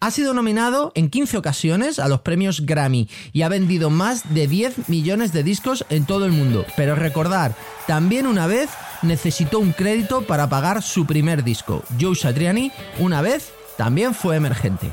[0.00, 4.46] Ha sido nominado en 15 ocasiones a los premios Grammy y ha vendido más de
[4.46, 6.64] 10 millones de discos en todo el mundo.
[6.76, 7.54] Pero recordar,
[7.86, 8.70] también una vez
[9.02, 11.82] necesitó un crédito para pagar su primer disco.
[12.00, 14.92] Joe Satriani, una vez, también fue emergente.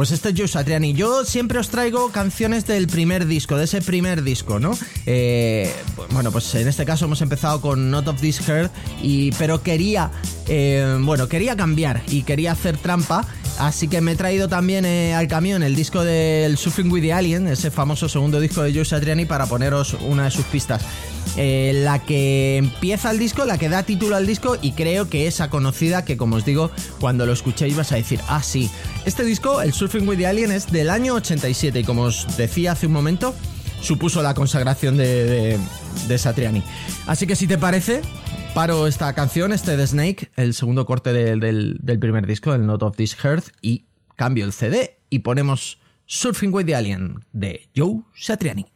[0.00, 0.94] Pues este es Joe Satriani.
[0.94, 4.70] Yo siempre os traigo canciones del primer disco, de ese primer disco, ¿no?
[5.04, 5.70] Eh,
[6.10, 8.72] bueno, pues en este caso hemos empezado con Not of This Heart,
[9.02, 10.10] y, pero quería,
[10.48, 13.26] eh, bueno, quería cambiar y quería hacer trampa.
[13.58, 17.12] Así que me he traído también eh, al camión el disco del Suffering with the
[17.12, 20.80] Alien, ese famoso segundo disco de Joe Satriani, para poneros una de sus pistas.
[21.36, 25.26] Eh, la que empieza el disco, la que da título al disco y creo que
[25.26, 28.70] esa conocida que como os digo, cuando lo escuchéis vas a decir, ah sí,
[29.04, 32.72] este disco, el Surfing with the Alien, es del año 87 y como os decía
[32.72, 33.34] hace un momento,
[33.80, 35.58] supuso la consagración de,
[36.08, 36.62] de, Satriani.
[37.06, 38.02] Así que si te parece,
[38.54, 42.82] paro esta canción, este The Snake, el segundo corte del, del primer disco, el Not
[42.82, 48.02] of This Earth, y cambio el CD y ponemos Surfing with the Alien de Joe
[48.14, 48.66] Satriani.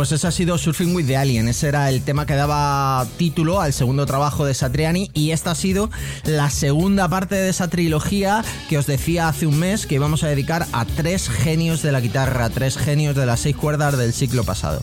[0.00, 1.46] Pues ese ha sido Surfing with the Alien.
[1.46, 5.10] Ese era el tema que daba título al segundo trabajo de Satriani.
[5.12, 5.90] Y esta ha sido
[6.24, 10.28] la segunda parte de esa trilogía que os decía hace un mes que íbamos a
[10.28, 14.42] dedicar a tres genios de la guitarra, tres genios de las seis cuerdas del ciclo
[14.42, 14.80] pasado.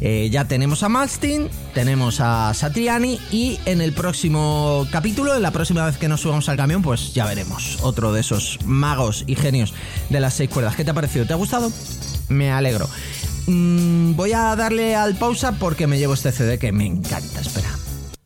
[0.00, 5.50] Eh, ya tenemos a Malstein, tenemos a Satriani y en el próximo capítulo, en la
[5.50, 9.34] próxima vez que nos subamos al camión, pues ya veremos otro de esos magos y
[9.34, 9.74] genios
[10.08, 10.74] de las seis cuerdas.
[10.74, 11.26] ¿Qué te ha parecido?
[11.26, 11.70] ¿Te ha gustado?
[12.30, 12.88] Me alegro.
[13.46, 17.40] Mm, voy a darle al pausa porque me llevo este CD que me encanta.
[17.40, 17.68] Espera,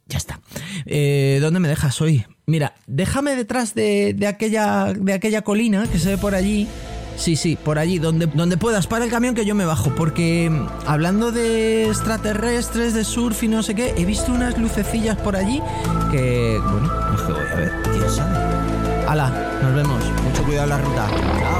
[0.06, 0.40] ya está.
[0.86, 2.24] Eh, ¿Dónde me dejas hoy?
[2.46, 6.68] Mira, déjame detrás de, de, aquella, de aquella colina que se ve por allí.
[7.16, 8.86] Sí, sí, por allí, donde, donde puedas.
[8.86, 9.92] Para el camión que yo me bajo.
[9.96, 15.16] Porque mm, hablando de extraterrestres, de surf y no sé qué, he visto unas lucecillas
[15.16, 15.60] por allí
[16.12, 18.38] que, bueno, dije, voy a ver, quién sabe.
[19.08, 20.04] Hala, nos vemos.
[20.22, 21.57] Mucho cuidado en la ruta.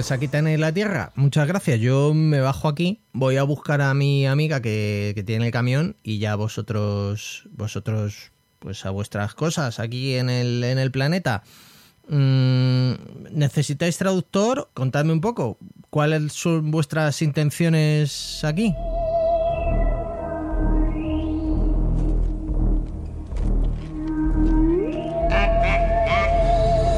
[0.00, 1.12] Pues aquí tenéis la tierra.
[1.14, 1.78] Muchas gracias.
[1.78, 5.94] Yo me bajo aquí, voy a buscar a mi amiga que, que tiene el camión
[6.02, 11.42] y ya vosotros, vosotros, pues a vuestras cosas aquí en el, en el planeta.
[12.08, 12.92] Mm,
[13.32, 14.70] ¿Necesitáis traductor?
[14.72, 15.58] Contadme un poco.
[15.90, 18.74] ¿Cuáles son vuestras intenciones aquí?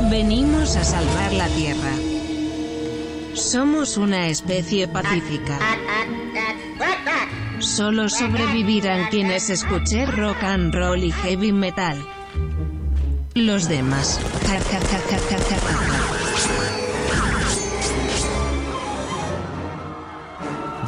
[0.09, 2.11] Venimos a salvar la Tierra.
[3.35, 5.59] Somos una especie pacífica.
[7.61, 11.97] Solo sobrevivirán quienes escuchen rock and roll y heavy metal.
[13.35, 14.20] Los demás.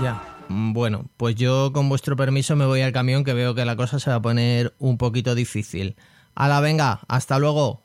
[0.03, 0.23] Ya.
[0.49, 3.77] Mm, Bueno, pues yo con vuestro permiso me voy al camión que veo que la
[3.77, 5.97] cosa se va a poner un poquito difícil.
[6.37, 7.84] la venga, hasta luego.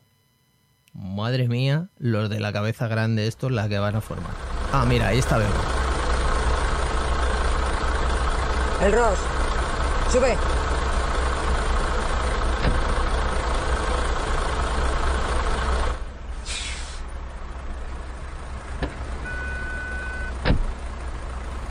[0.94, 4.32] Madre mía, los de la cabeza grande estos la que van a formar.
[4.74, 5.50] Ah, mira, ahí está Bego.
[8.82, 9.20] El Ross.
[10.12, 10.38] Sube.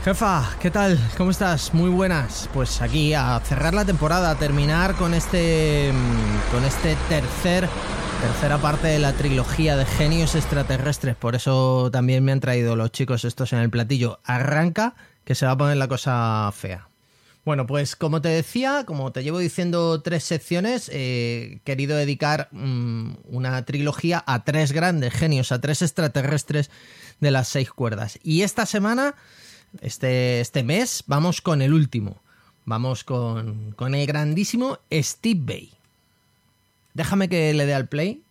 [0.03, 0.97] Jefa, ¿qué tal?
[1.17, 1.73] ¿Cómo estás?
[1.73, 2.49] Muy buenas.
[2.53, 7.67] Pues aquí a cerrar la temporada, a terminar con este mm, con este tercer
[8.21, 11.15] tercera parte de la trilogía de genios extraterrestres.
[11.15, 14.19] Por eso también me han traído los chicos estos en el platillo.
[14.25, 16.89] Arranca, que se va a poner la cosa fea.
[17.45, 22.49] Bueno, pues como te decía, como te llevo diciendo tres secciones, eh, he querido dedicar
[22.51, 26.69] mm, una trilogía a tres grandes genios, a tres extraterrestres
[27.21, 28.19] de las seis cuerdas.
[28.21, 29.15] Y esta semana,
[29.81, 32.21] este, este mes, vamos con el último.
[32.65, 35.78] Vamos con, con el grandísimo Steve Bay.
[36.93, 38.23] Déjame que le dé al play.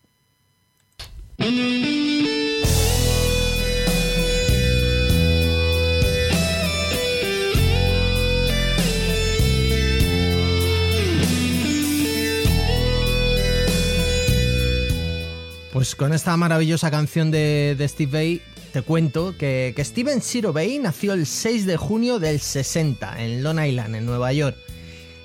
[15.73, 18.43] Pues con esta maravillosa canción de, Steve Bay
[18.73, 23.45] te cuento que, que Steven Zero Bay nació el 6 de junio del 60 en
[23.45, 24.57] Long Island, en Nueva York.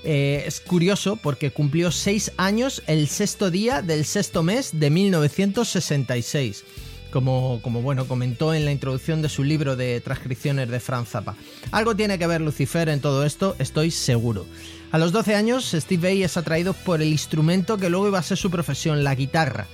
[0.03, 6.63] Eh, es curioso porque cumplió 6 años el sexto día del sexto mes de 1966.
[7.11, 11.35] Como, como, bueno, comentó en la introducción de su libro de transcripciones de Franz Zappa.
[11.71, 14.47] Algo tiene que ver Lucifer en todo esto, estoy seguro.
[14.91, 18.23] A los 12 años, Steve Vai es atraído por el instrumento que luego iba a
[18.23, 19.67] ser su profesión, la guitarra.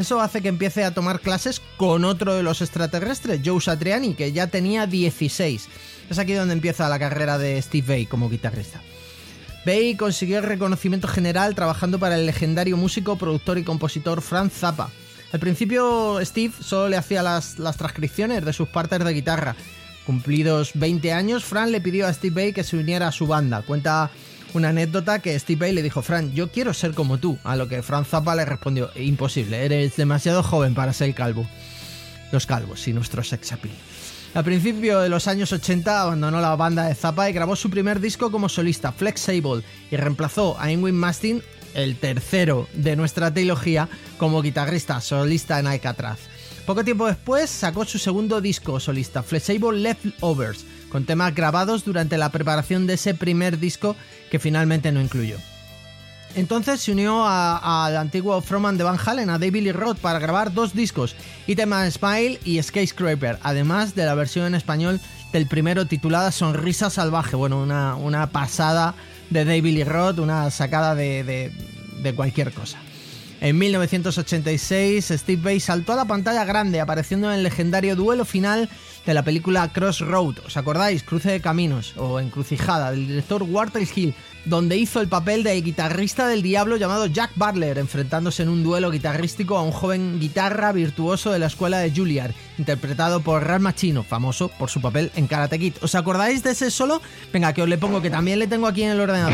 [0.00, 4.32] Eso hace que empiece a tomar clases con otro de los extraterrestres, Joe Satriani, que
[4.32, 5.68] ya tenía 16.
[6.08, 8.80] Es aquí donde empieza la carrera de Steve Vai como guitarrista.
[9.64, 14.90] Bay consiguió el reconocimiento general trabajando para el legendario músico, productor y compositor Franz Zappa.
[15.32, 19.54] Al principio Steve solo le hacía las, las transcripciones de sus partes de guitarra.
[20.06, 23.62] Cumplidos 20 años, Franz le pidió a Steve Bay que se uniera a su banda.
[23.62, 24.10] Cuenta
[24.54, 27.38] una anécdota que Steve Bay le dijo, Franz, yo quiero ser como tú.
[27.44, 31.46] A lo que Franz Zappa le respondió, imposible, eres demasiado joven para ser calvo.
[32.32, 33.74] Los calvos y nuestro sex appeal.
[34.32, 37.98] A principios de los años 80 abandonó la banda de Zappa y grabó su primer
[37.98, 41.42] disco como solista, Flexible, y reemplazó a Ingrid Mastin,
[41.74, 46.20] el tercero de nuestra trilogía, como guitarrista solista en Alcatraz.
[46.64, 52.30] Poco tiempo después sacó su segundo disco solista, Flexible Leftovers, con temas grabados durante la
[52.30, 53.96] preparación de ese primer disco
[54.30, 55.38] que finalmente no incluyó.
[56.34, 60.52] Entonces se unió al antiguo frontman de Van Halen, a David Lee Roth, para grabar
[60.52, 61.16] dos discos,
[61.46, 65.00] Item Smile y Skyscraper, además de la versión en español
[65.32, 67.36] del primero titulada Sonrisa Salvaje.
[67.36, 68.94] Bueno, una, una pasada
[69.30, 71.52] de David Lee Roth, una sacada de, de,
[72.02, 72.78] de cualquier cosa.
[73.40, 78.68] En 1986, Steve Vai saltó a la pantalla grande, apareciendo en el legendario duelo final
[79.06, 80.40] de la película Crossroad.
[80.44, 81.02] ¿Os acordáis?
[81.02, 84.14] Cruce de Caminos o Encrucijada, del director Walter Hill,
[84.44, 88.90] donde hizo el papel del guitarrista del diablo llamado Jack Butler, enfrentándose en un duelo
[88.90, 94.02] guitarrístico a un joven guitarra virtuoso de la escuela de Juilliard, interpretado por Ralph Macchino,
[94.02, 95.74] famoso por su papel en Karate Kid.
[95.80, 97.00] ¿Os acordáis de ese solo?
[97.32, 99.32] Venga, que os le pongo, que también le tengo aquí en el ordenador.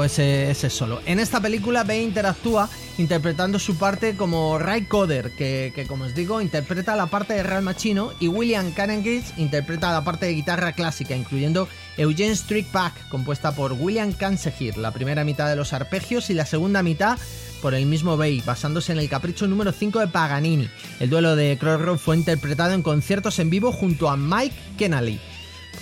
[0.00, 1.02] Ese, solo.
[1.04, 6.14] En esta película Bay interactúa interpretando su parte como Ray Coder, que, que, como os
[6.14, 10.72] digo interpreta la parte de Real Machino y William Canengate interpreta la parte de guitarra
[10.72, 16.30] clásica, incluyendo Eugene Street Pack, compuesta por William Kansehir, la primera mitad de los arpegios
[16.30, 17.18] y la segunda mitad
[17.60, 20.70] por el mismo Bay, basándose en el capricho número 5 de Paganini.
[21.00, 25.20] El duelo de Crossroad fue interpretado en conciertos en vivo junto a Mike Kennelly.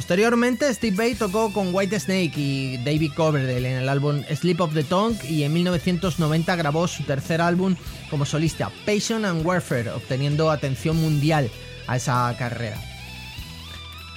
[0.01, 4.73] Posteriormente, Steve Bay tocó con White Snake y David Coverdale en el álbum Sleep of
[4.73, 7.77] the Tongue y en 1990 grabó su tercer álbum
[8.09, 11.51] como solista, Passion and Warfare, obteniendo atención mundial
[11.87, 12.79] a esa carrera.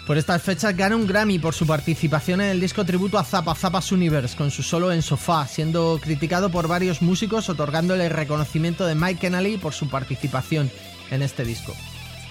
[0.08, 3.54] Por estas fechas gana un Grammy por su participación en el disco tributo a Zappa
[3.54, 8.86] Zappa's Universe con su solo en sofá, siendo criticado por varios músicos otorgándole el reconocimiento
[8.86, 10.72] de Mike Kennelly por su participación
[11.12, 11.76] en este disco.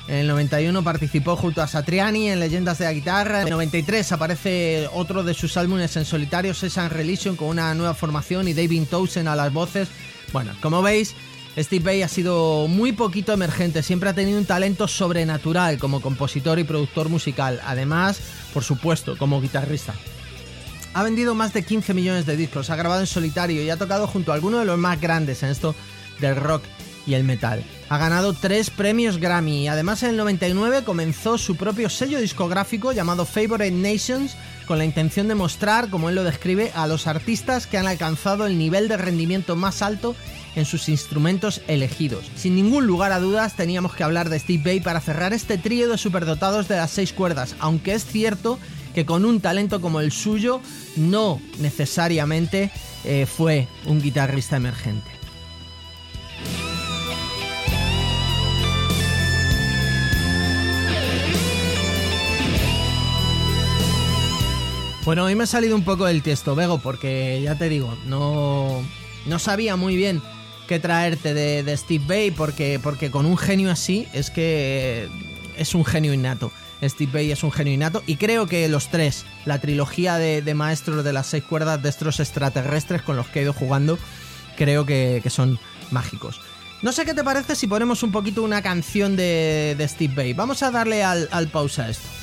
[0.09, 3.43] En el 91 participó junto a Satriani en Leyendas de la Guitarra.
[3.43, 7.95] En el 93 aparece otro de sus álbumes en solitario, Session Religion, con una nueva
[7.95, 9.89] formación y David Townsend a las voces.
[10.33, 11.15] Bueno, como veis,
[11.57, 16.59] Steve Bay ha sido muy poquito emergente, siempre ha tenido un talento sobrenatural como compositor
[16.59, 18.20] y productor musical, además,
[18.55, 19.95] por supuesto, como guitarrista.
[20.95, 24.07] Ha vendido más de 15 millones de discos, ha grabado en solitario y ha tocado
[24.07, 25.74] junto a algunos de los más grandes en esto
[26.20, 26.62] del rock
[27.07, 27.65] y el metal.
[27.89, 32.93] Ha ganado tres premios Grammy y además en el 99 comenzó su propio sello discográfico
[32.93, 37.66] llamado Favorite Nations con la intención de mostrar, como él lo describe, a los artistas
[37.66, 40.15] que han alcanzado el nivel de rendimiento más alto
[40.55, 42.31] en sus instrumentos elegidos.
[42.37, 45.89] Sin ningún lugar a dudas teníamos que hablar de Steve Bay para cerrar este trío
[45.89, 48.59] de superdotados de las seis cuerdas, aunque es cierto
[48.95, 50.61] que con un talento como el suyo
[50.97, 52.70] no necesariamente
[53.05, 55.22] eh, fue un guitarrista emergente.
[65.05, 68.83] Bueno, hoy me ha salido un poco del tiesto, Vego, porque ya te digo, no,
[69.27, 70.23] no sabía muy bien
[70.69, 75.09] qué traerte de, Steve Bay, porque, porque con un genio así es que
[75.57, 76.53] es un genio innato.
[76.81, 80.55] Steve Bay es un genio innato y creo que los tres, la trilogía de, de
[80.55, 83.99] maestros de las seis cuerdas de estos extraterrestres con los que he ido jugando,
[84.57, 85.59] creo que, que son
[85.91, 86.41] mágicos.
[86.81, 90.33] No sé qué te parece si ponemos un poquito una canción de, de Steve Bay.
[90.33, 92.22] Vamos a darle al, al pausa a esto.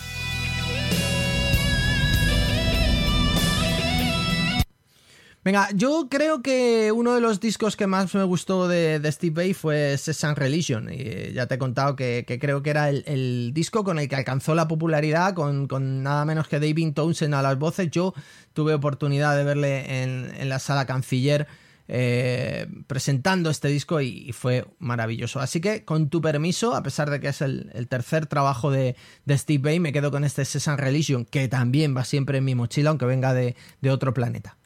[5.41, 9.53] Venga, yo creo que uno de los discos que más me gustó de, Steve Bay
[9.53, 10.89] fue Session Religion.
[10.91, 14.53] Y ya te he contado que, creo que era el, disco con el que alcanzó
[14.53, 17.89] la popularidad, con, nada menos que David Townsend a las voces.
[17.89, 18.13] Yo
[18.51, 21.47] tuve oportunidad de verle en, la sala canciller
[21.87, 25.39] eh, presentando este disco y, fue maravilloso.
[25.39, 28.97] Así que, con tu permiso, a pesar de que es el, tercer trabajo de,
[29.29, 32.89] Steve Bay, me quedo con este Session Religion, que también va siempre en mi mochila,
[32.89, 33.55] aunque venga de
[33.89, 34.58] otro planeta.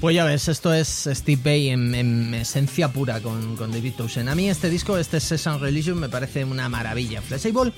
[0.00, 4.30] Pues ya ves, esto es Steve Bay en, en esencia pura con, David Townsend.
[4.30, 7.20] A mí este disco, este Session Religion, me parece una maravilla.
[7.20, 7.72] Flexible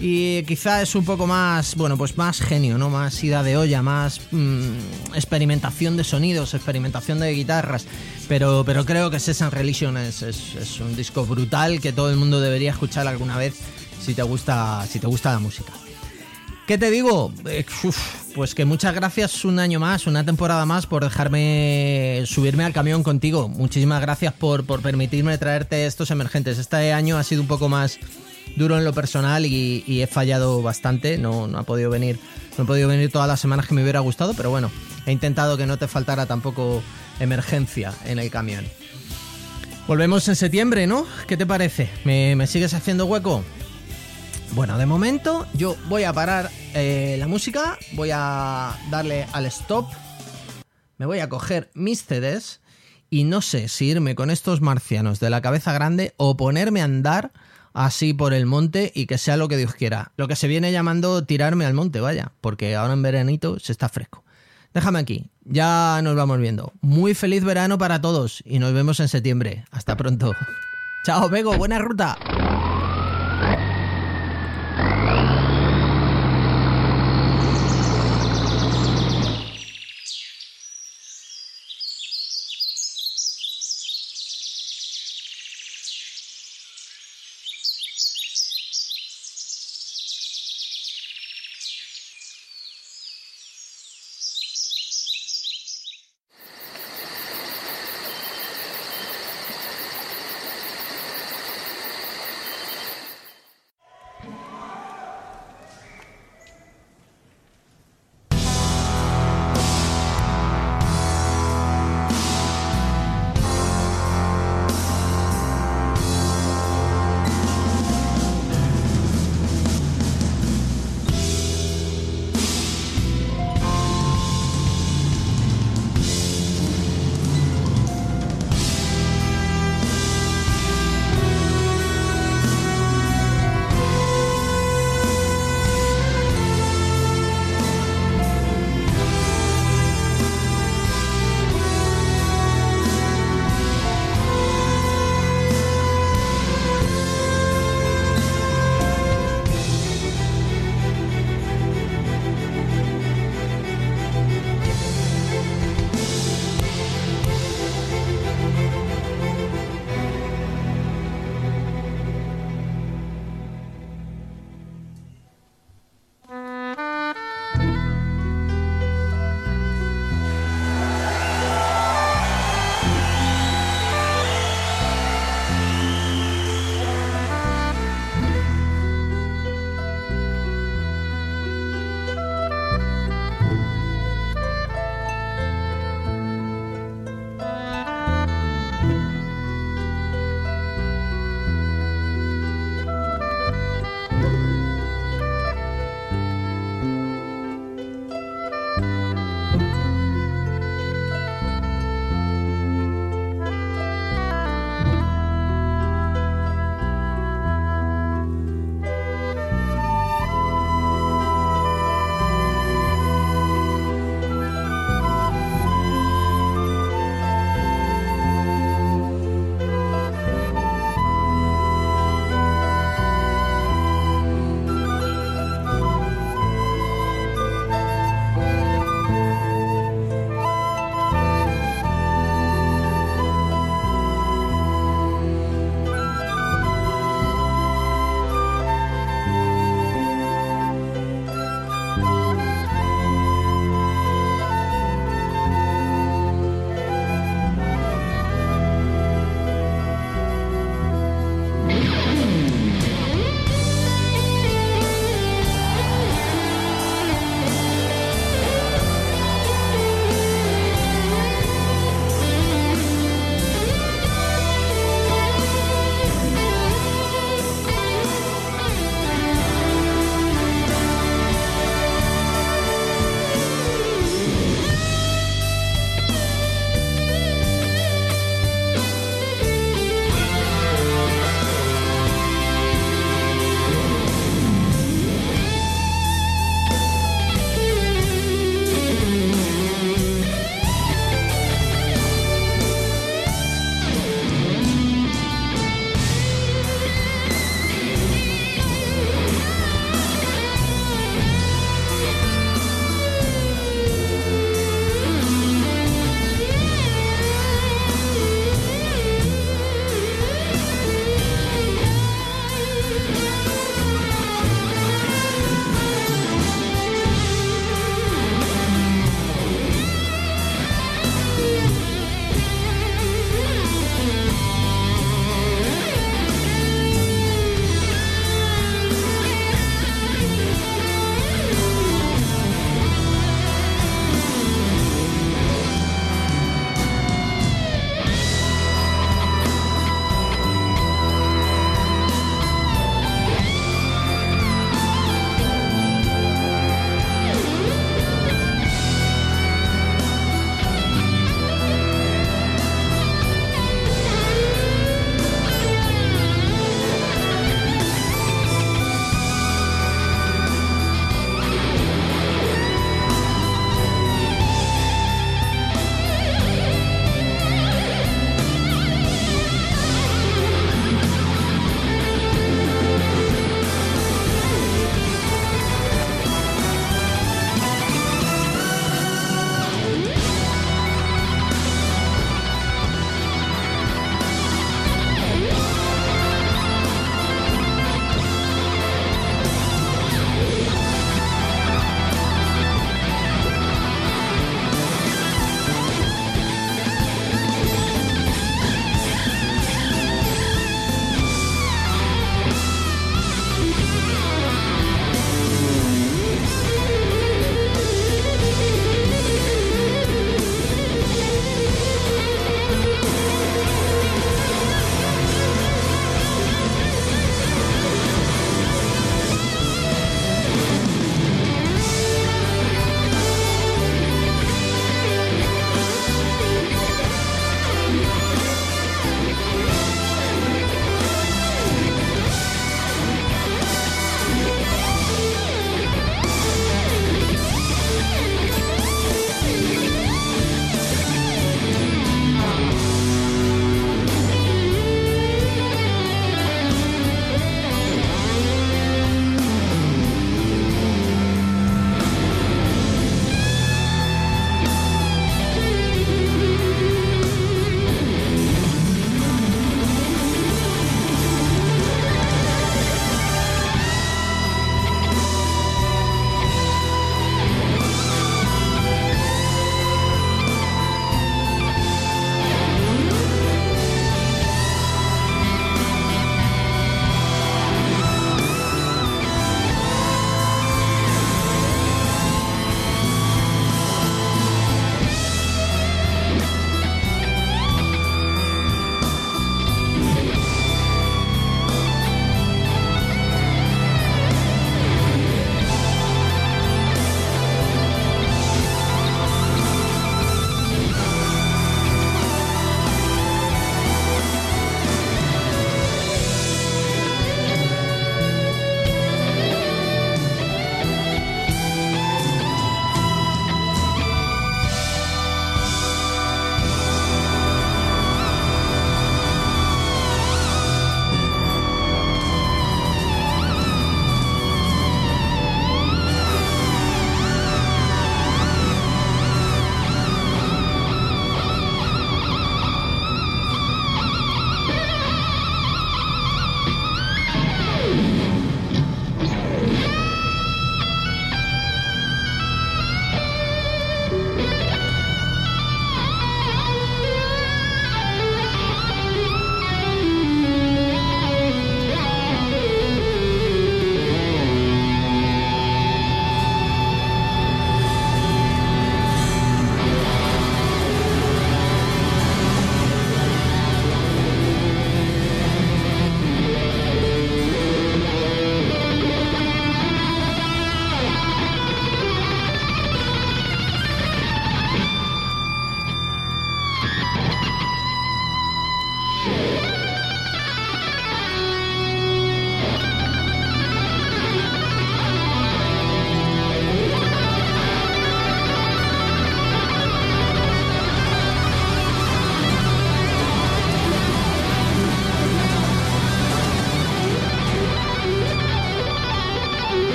[0.00, 2.90] y quizá es un poco más, bueno, pues más genio, ¿no?
[2.90, 7.86] Más ida de olla, más mm, experimentación de sonidos, experimentación de guitarras.
[8.28, 12.16] Pero, pero creo que Session Religion es, es, es un disco brutal que todo el
[12.16, 13.54] mundo debería escuchar alguna vez
[14.00, 15.72] si te gusta, si te gusta la música.
[16.66, 17.32] ¿Qué te digo?
[17.46, 17.66] Eh,
[18.34, 23.02] pues que muchas gracias un año más, una temporada más por dejarme subirme al camión
[23.02, 23.48] contigo.
[23.48, 26.58] Muchísimas gracias por, por permitirme traerte estos emergentes.
[26.58, 27.98] Este año ha sido un poco más
[28.56, 31.18] duro en lo personal y, y he fallado bastante.
[31.18, 32.18] No, no ha podido venir,
[32.56, 34.70] no he podido venir todas las semanas que me hubiera gustado, pero bueno,
[35.04, 36.80] he intentado que no te faltara tampoco
[37.18, 38.64] emergencia en el camión.
[39.88, 41.06] Volvemos en septiembre, ¿no?
[41.26, 41.90] ¿Qué te parece?
[42.04, 43.42] ¿Me, me sigues haciendo hueco?
[44.54, 49.86] Bueno, de momento yo voy a parar eh, la música, voy a darle al stop,
[50.98, 52.60] me voy a coger mis CDs
[53.08, 56.84] y no sé si irme con estos marcianos de la cabeza grande o ponerme a
[56.84, 57.32] andar
[57.72, 60.12] así por el monte y que sea lo que Dios quiera.
[60.18, 63.88] Lo que se viene llamando tirarme al monte, vaya, porque ahora en veranito se está
[63.88, 64.22] fresco.
[64.74, 66.74] Déjame aquí, ya nos vamos viendo.
[66.82, 69.64] Muy feliz verano para todos y nos vemos en septiembre.
[69.70, 70.34] Hasta pronto.
[71.06, 72.18] Chao, Bego, buena ruta.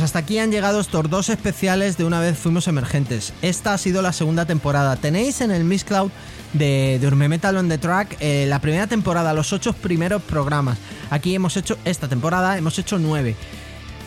[0.00, 3.34] Pues hasta aquí han llegado estos dos especiales de Una vez fuimos emergentes.
[3.42, 4.96] Esta ha sido la segunda temporada.
[4.96, 6.10] Tenéis en el Miss Cloud
[6.54, 10.78] de, de Metal on the Track eh, la primera temporada, los ocho primeros programas.
[11.10, 13.36] Aquí hemos hecho, esta temporada, hemos hecho nueve.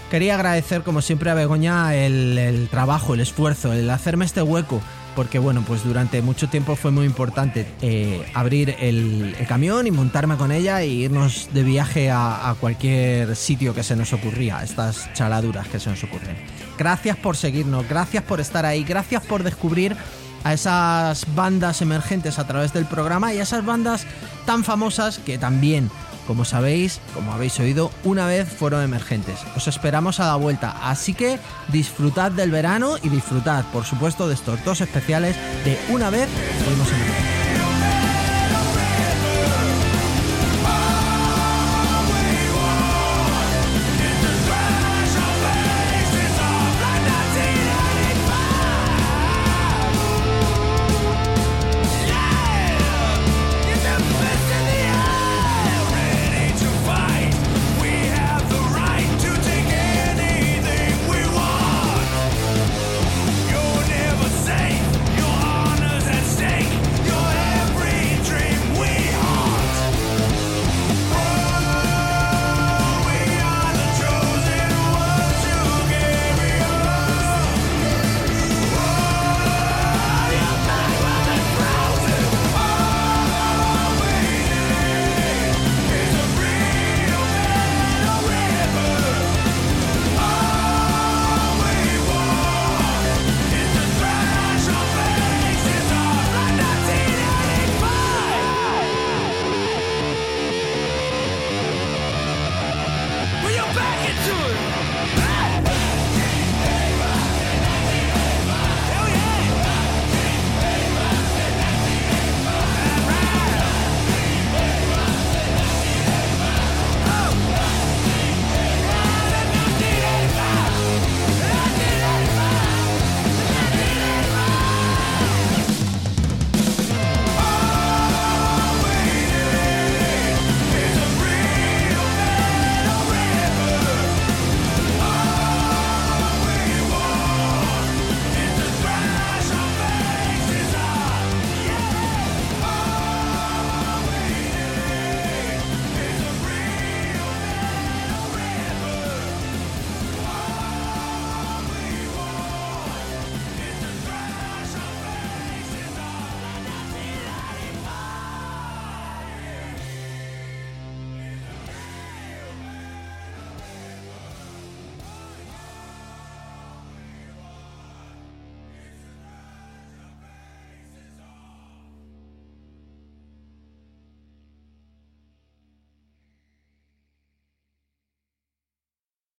[0.10, 4.82] Quería agradecer como siempre a Begoña el trabajo, el esfuerzo, el hacerme este hueco
[5.15, 10.38] porque bueno, pues durante mucho tiempo fue muy importante eh, abrir el, camión y montarme
[10.38, 15.11] con ella e irnos de viaje a, a, cualquier sitio que se nos ocurría, estas
[15.14, 16.35] chaladuras que se nos ocurren.
[16.77, 19.95] Gracias por seguirnos, gracias por estar ahí, gracias por descubrir
[20.44, 24.06] a esas bandas emergentes a través del programa y a esas bandas
[24.45, 25.90] tan famosas que también
[26.28, 29.40] como sabéis, como habéis oído, una vez fueron emergentes.
[29.56, 31.40] Os esperamos a la vuelta, así que
[31.70, 35.36] disfrutad del verano y disfrutad, por supuesto, de estos dos especiales
[35.66, 36.28] de una vez
[36.66, 37.12] fuimos emergentes.